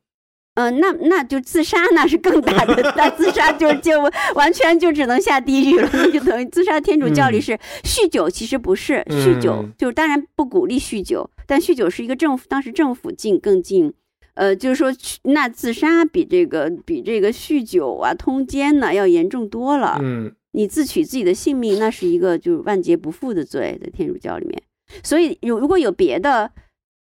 [0.56, 2.94] 嗯，那那就自杀，那是更大的。
[2.97, 4.01] 那自杀就就
[4.36, 6.81] 完全就只能下地狱了，那就等于自杀。
[6.81, 13.93] 天主教里是酗酒，其实不是酗酒，就当然不鼓励酗酒，但酗酒是一个政府当时政府禁更禁。
[14.35, 14.93] 呃，就是说
[15.24, 19.98] 那自杀比这个比这个酗酒啊通奸呢要严重多了。
[20.01, 24.63] 嗯，你自取自己的性命，那是一个就是万劫不复的罪，在天主教里面。
[25.03, 26.51] 所以有如果有别的，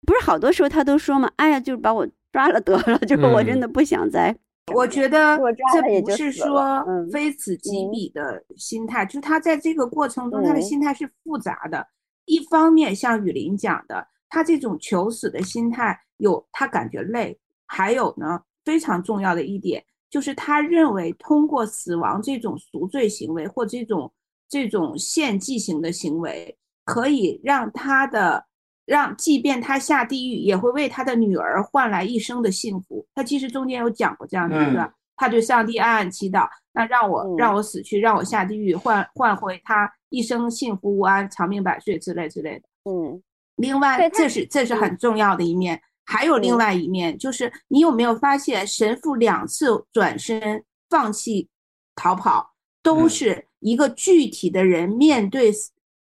[0.06, 2.08] 不是好多时候他都说嘛，哎呀，就是把我。
[2.30, 4.36] 抓了得了，就是我真的不想再。
[4.74, 5.38] 我觉得
[5.72, 11.84] 这不是说非此即彼的心态，就是他在这个过程中，他的心态是复杂的。
[12.26, 24.12] 一方面，像雨林讲的，他这种求死的心态有他感觉累，还有呢，非常重要的一点就是他认为通过死亡这种赎罪行为或这种
[24.48, 28.44] 这种献祭型的行为，可以让他的。
[28.88, 33.06] 让，即便他下地狱，也会为他的女儿换来一生的幸福。
[33.14, 42.62] 他其实中间有讲过这样的一段，他对上帝暗暗祈祷：那让我让我死去，让我下地狱，换换回他一生幸福无安、长命百岁之类之类的。
[42.90, 43.22] 嗯，
[43.56, 45.78] 另外，这是这是很重要的一面。
[46.08, 51.48] 还有另外一面，就是你有没有发现，神父两次转身放弃
[51.94, 55.52] 逃跑，都是一个具体的人面对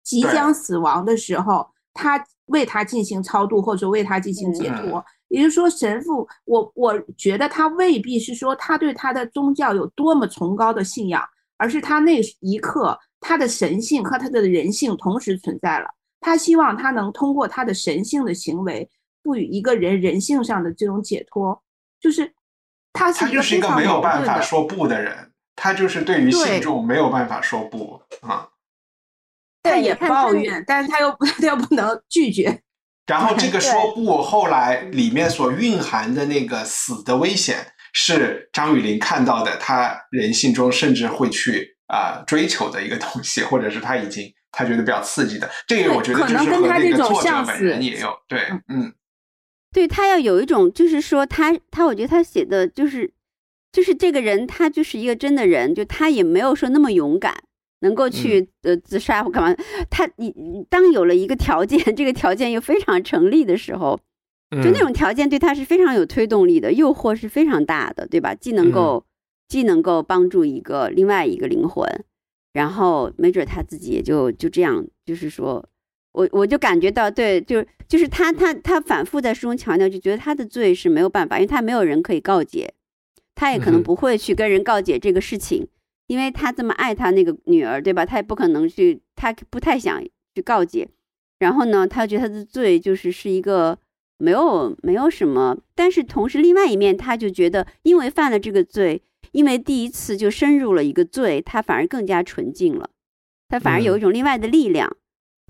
[0.02, 2.24] 即将死亡的时候，他。
[2.50, 11.22] 为他进行超度，或者为他进行解脱，也就是说，神父，我我觉得他未必是说他对他的宗教有多么崇高的信仰，
[11.56, 15.86] 而是他那一刻他的神性和他的人性同时存在了。
[16.18, 18.90] 他希望他能通过他的神性的行为，
[19.22, 21.62] 赋予一个人人性上的这种解脱。
[22.00, 22.32] 就是
[22.92, 28.48] 他他就是一个没有办法说不的人，他就是对于信众没有办法说不啊。
[29.62, 32.62] 他也抱怨，但是他又 他又不能拒绝。
[33.06, 37.58] 然后这 个说不，后来里面所蕴含的那个死的危险，
[37.92, 45.50] 是张雨林看到的，他人性中甚至会去啊追求的一个东西，或者是他已经他觉得比较刺激的。
[45.66, 48.90] 这个我觉得就是和那个作者本人也有对，嗯，
[49.72, 53.12] 对他要有一种，就是说他他，我觉得他写的就是
[53.72, 57.42] 就是这个人，他就是一个真的人，就他也没有说那么勇敢。
[57.82, 59.56] 能够去呃自杀或干嘛？
[59.88, 60.34] 他你
[60.68, 63.98] 当有了一个条件，这个条件又非常成立的时候，
[64.50, 68.34] 就那种条件对他是非常有推动力的，诱惑是非常大的，对吧？
[68.34, 69.06] 既能够
[69.48, 71.88] 既能够帮助一个另外一个灵魂，
[72.52, 75.66] 然后没准他自己也就就这样，就是说
[76.12, 82.74] 我我就感觉到对，就是就是他他他反复在书中强调，就觉得他的罪是没有办法，因为他没有人可以告解，
[83.34, 85.68] 他也可能不会去跟人告解这个事情。
[86.06, 88.04] 因为他这么爱他那个女儿，对吧？
[88.04, 90.02] 他也不可能去，他不太想
[90.34, 90.88] 去告解。
[91.38, 93.78] 然后呢，他觉得他的罪就是是一个
[94.18, 99.00] 没有没有什么，但是同时另外一面，他就觉得因为犯了这个罪，
[99.30, 102.90] 因为第一次就深入了一个罪，他反而更加纯净了，
[103.48, 104.96] 他反而有一种另外的力量，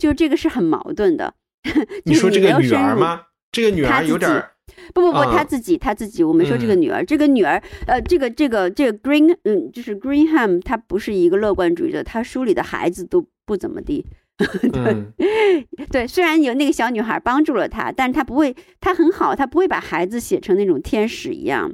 [0.01, 1.35] 就这个是很矛盾的。
[2.05, 3.27] 你说这个女儿吗？
[3.53, 4.53] 这个女儿有点儿。
[4.95, 14.07] 不不不，啊他自己他自己，我们说这个女儿，这个女儿，呃，这个这个这个 Green，嗯，就是 Greenham，他不是一个乐观主义者，他书里的孩子都不怎么地。
[14.73, 21.73] 对对，虽然有那个小女孩帮助了他，但是他不会，他很好，他不会把孩子写成那种天使一样，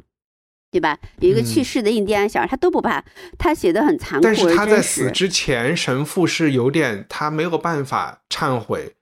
[0.76, 0.98] 对吧？
[1.20, 3.02] 有一个去嗯世的印第安小孩，他都不怕，
[3.38, 4.82] 他写的很残酷但是他在。
[4.82, 8.94] 死之前，神父是有点他没有办法忏悔，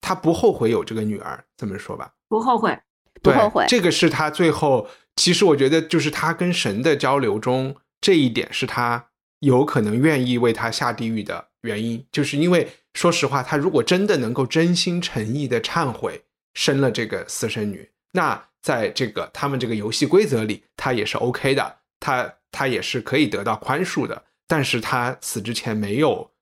[0.00, 2.12] 他不后悔有这个女儿，这么说吧。
[2.28, 2.78] 不后悔。
[3.22, 9.06] 不后悔这个是他最后，其实我觉得就是他跟神的交流中，这一点是他
[9.40, 16.22] 有可能愿意为他下地狱的原因，就是因为说实话，他如果真的能够真心诚意的忏悔
[16.54, 26.32] 生了这个私生女，那在这个他们这个游戏规则里，他也是 OK 的，他他也是可以得到宽恕的，但是他死之前没有，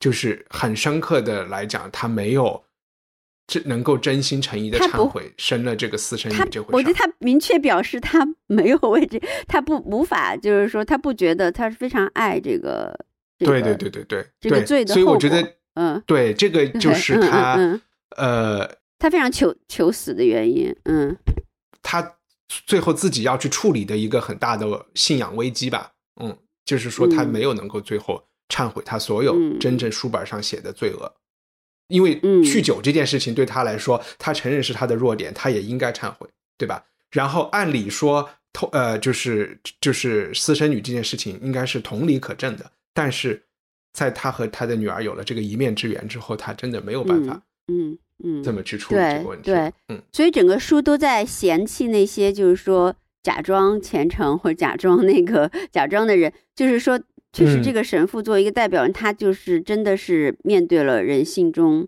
[0.00, 2.64] 就是很深刻的来讲，他没有。
[3.46, 12.98] 这能够真心诚意的忏悔生了这个私生女他这回事，我觉得他明确表示他 没有为这，他不无法，就是说他不觉得他是非常爱这个，
[13.38, 17.80] 这对个对对对对，这个对罪的后果所以我觉得，嗯，对这个就是嗯嗯他，嗯
[18.16, 21.16] 呃，他非常求求死的原因，嗯
[21.82, 22.16] 他
[22.48, 27.28] 最后自己要去处理的一个很大的信仰危机吧，嗯，就是说他嗯。
[27.28, 29.58] 没有能够最后忏悔他所有嗯。
[29.58, 31.14] 真正书本上写的罪恶，
[31.88, 32.42] 因为嗯。
[32.42, 36.84] 酗酒这件事情对他来说，他承认是他的弱点，他也应该忏悔，对吧？
[37.10, 43.44] 然后按理说，偷呃，就是就是私生女这件事情应该是同理可证的，但是
[43.92, 47.34] 在他和他的女儿有了这个一面之缘之后，他真的没有办法
[47.68, 47.98] 嗯嗯，
[48.42, 49.50] 这么去处理这个问题。
[49.50, 56.98] 对嗯，所以整个书都在嫌弃那些就是说假装虔诚或者假装那个假装的人，就是说，
[57.32, 57.62] 确实嗯。
[57.62, 61.86] 这个神父作为一个代表人，他就是真的是面对了人性中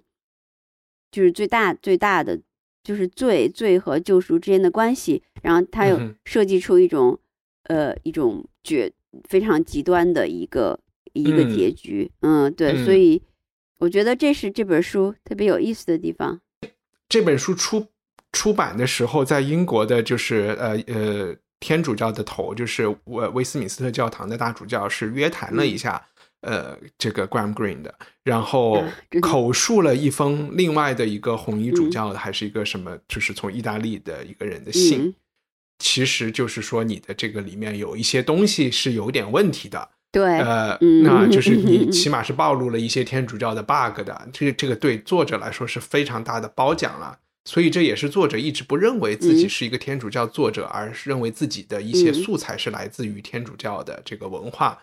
[1.11, 2.40] 就是最大最大的
[2.85, 6.15] 就是罪罪和救赎之间的关系，然后他有嗯哼。
[6.24, 7.19] 设计出一种、
[7.65, 8.93] 呃一种绝
[9.28, 10.78] 非常极端的一个
[11.12, 11.48] 一个嗯。
[11.48, 13.01] 结局，嗯对，所嗯。
[13.01, 13.23] 以
[13.81, 16.40] 我觉得这是这本书特别有意思的地方。
[17.09, 17.89] 这本书出
[18.32, 26.07] 出版的时候，在英国的就是呃呃天主教的头，就是威威斯敏斯特教堂的大主教是约谈了一下。
[26.43, 27.94] 呃，这个 Graham Greene 的，
[28.24, 28.82] 然后
[29.20, 31.90] 口述了一封另外的一个红衣主嗯。
[31.90, 35.15] 教的，还是一个什么，就是从意大利的一个人的信，嗯。
[35.78, 47.18] 其实就是说你的这个里面有一些东西是有点问题的，对，呃，嗯那就是 你起码是暴露了一些天主教的 bug 的，这个这个对作者来说是非常大的褒奖了。
[47.46, 54.78] 所以这也是作者一直不认为自己嗯是一个天主教作者，而是认为自己的一些嗯素材是来自于天主教的这个文化。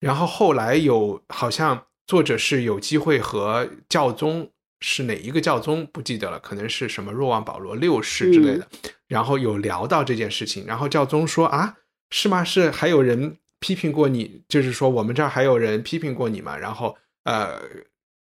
[0.00, 4.48] 然后后来有好像作者是有机会和教宗
[4.80, 8.66] 是哪一个教宗不记得了，可能是什么若望保罗六世之类的，
[9.06, 11.74] 然后有聊到这件事情，然后教宗说啊，
[12.10, 12.42] 是吗？
[12.42, 16.56] 是还有人批评过你，就是说我们这儿还有人批评过你嘛？
[16.56, 17.60] 然后呃，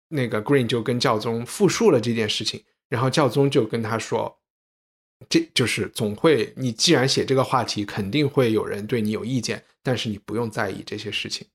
[0.09, 4.39] 那个 Green 就跟教宗复述了这件事情，然后教宗就跟他说。
[5.29, 11.47] 这就是总会，你既然写这个话题，肯定会有人对你有意见，但是你不用在意这些事情，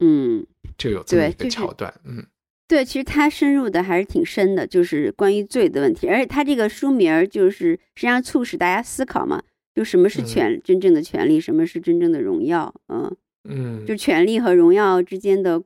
[0.00, 0.44] 嗯，
[0.76, 1.94] 就有这么一个桥段。
[2.04, 2.26] 嗯
[2.66, 9.40] 对，其实他深入的还是挺深的，就是关于罪的问题，而且他这个书名儿就是实际上促使大家思考嘛，
[9.78, 13.16] 就什么是嗯权、真正的权利，什么是真正的荣耀，嗯，
[13.48, 15.62] 嗯，就权利和荣耀之间的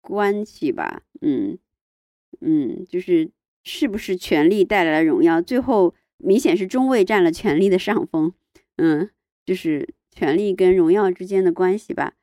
[0.00, 1.56] 关系吧，嗯
[2.40, 3.30] 嗯，就是
[3.62, 8.32] 是不是权力带来了荣耀，最后明显是中尉占了权力的上风，
[8.78, 9.08] 嗯，
[9.44, 12.14] 就是权力跟荣耀之间的关系吧。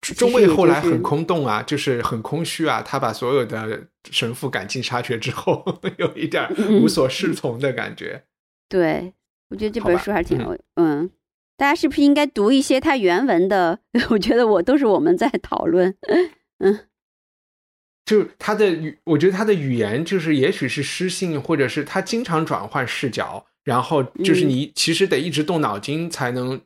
[0.00, 2.80] 中尉后来很空洞啊，就是很空虚啊。
[2.82, 5.64] 他把所有的神父赶尽杀绝之后，
[5.98, 8.22] 有一点嗯无所适从的感觉。
[8.68, 9.12] 对，
[9.50, 11.10] 我觉得这本书还是挺有，嗯
[11.56, 13.78] 大家是不是应该读一些它原文的？
[14.10, 15.94] 我觉得我都是我们在讨论，
[16.58, 16.80] 嗯
[18.04, 26.60] 就他的语，我觉得他的语言就是，也许是诗性，或者是他经常转换视角，然后就是嗯你其实得一直动脑筋才能。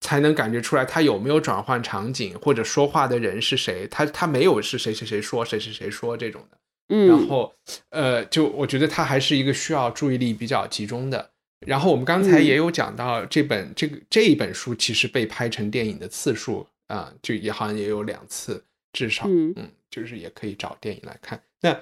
[0.00, 3.88] 才能感觉出来他有没有转换场景，或者说话的人是谁。
[3.90, 6.58] 他他没有是谁谁谁说谁谁谁说这种的。
[6.90, 7.54] 嗯，然后
[7.88, 11.30] 呃，就我觉得他还是一个需要注意力比较集中的。
[11.66, 18.62] 然后我们刚才嗯也有讲到，这本、这个这一本书其实被拍成电影的次数啊、就也好像也有两次，
[18.92, 19.54] 至少嗯
[19.90, 21.42] 就是也可以找电影来看。
[21.60, 21.80] 那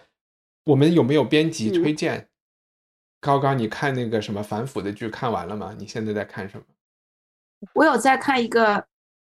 [0.65, 2.29] 我们有没有编辑嗯推荐？
[3.21, 5.75] 高高，你看那个什么反腐的剧看完了吗？
[5.79, 6.65] 你现在在看什么？
[7.75, 8.85] 我有在看一个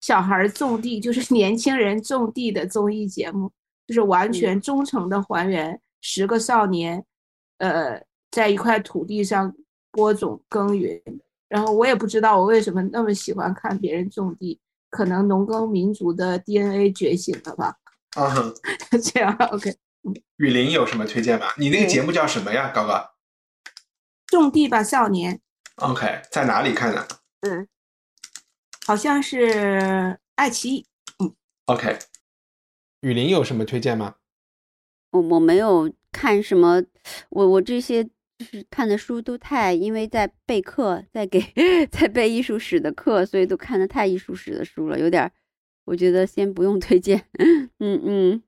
[0.01, 3.51] 小孩儿种地，就是年轻人种地的综艺节目，
[3.87, 7.03] 就是完全忠诚的还原十个少年，
[7.57, 8.01] 呃，
[8.31, 9.53] 在一块土地上
[9.93, 11.01] 播种耕耘。
[11.47, 14.59] 然后我也不知道我为什么那么喜欢看别人种地，
[14.89, 17.77] 可能农耕民族的 DNA 觉醒了吧？
[18.15, 18.33] 啊，
[19.03, 19.75] 这样 OK，
[20.37, 21.45] 雨林有什么推荐吗？
[21.57, 22.71] 你那个节目叫什么呀？
[22.73, 23.11] 高高
[24.27, 25.39] 种地吧少年
[25.75, 27.07] ，？OK，在哪里看的
[27.41, 27.67] 嗯，
[28.87, 30.85] 好像是爱奇艺。
[31.19, 31.99] 嗯？OK，
[33.01, 34.15] 雨林有什么推荐吗？
[35.11, 36.83] 我我没有看什么，
[37.29, 38.09] 我我这些
[38.43, 41.41] 就是看的书都太，因为在备课，在给
[41.89, 45.31] 在备艺术史的课，所以都看的太艺术史的书了，有点，
[45.85, 47.25] 我觉得先不用推荐。
[47.79, 48.43] 嗯嗯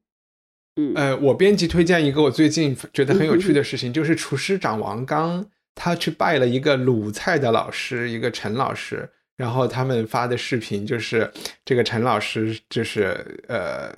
[0.76, 11.31] 嗯，呃，我编辑推荐一个我最近觉得很有趣的事情，就是厨师长王刚，他去拜了一个鲁菜的老师，一个陈老师，然后他们发的视频就是
[11.63, 13.95] 这个陈老师就是呃。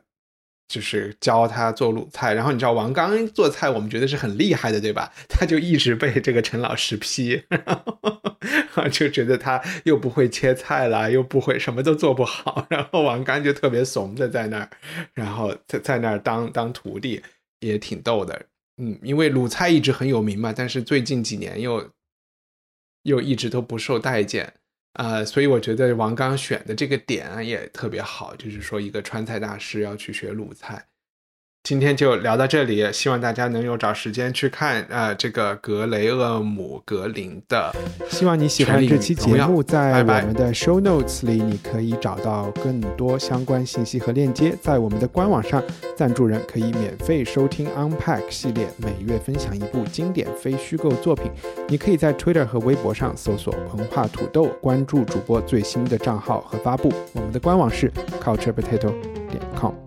[0.67, 5.11] 就是教他做鲁菜，然后你知道王刚做菜，我们觉得是很厉害的，对吧？
[5.29, 7.63] 他就一直被这个陈老师批，然
[8.73, 14.69] 后就觉得他又不会切菜啦，又不会什么都做不好， 然后王刚就特别怂的在那儿，
[15.13, 17.21] 然后在在那儿当当徒弟，
[17.61, 18.45] 也挺逗的。
[18.79, 21.91] 嗯，因为鲁菜一直很有名嘛，但是最近几年又
[23.03, 24.53] 又一直都不受待见。
[24.93, 30.87] 啊、所以我觉得王刚选的这个点也特别好，就是说一个川菜大师要去学鲁菜。
[31.67, 37.75] 今天就聊到这里，希望大家能有找时间去看啊、呃这个格雷厄姆格林的。
[38.07, 44.55] 希望你喜欢这期节目，在我们的 show notes 里，你可以找到更多相关信息和链接。
[44.61, 45.61] 在我们的官网上，
[45.93, 51.29] 赞助人可以免费收听 Unpack 系列，每月分享一部经典非虚构作品。
[51.67, 56.93] 你可以在 Twitter 和微博上搜索“文化土豆”，关注主播最新的账号和发布。
[57.11, 57.91] 我们的官网是
[58.23, 58.93] culturepotato
[59.27, 59.86] 点 com。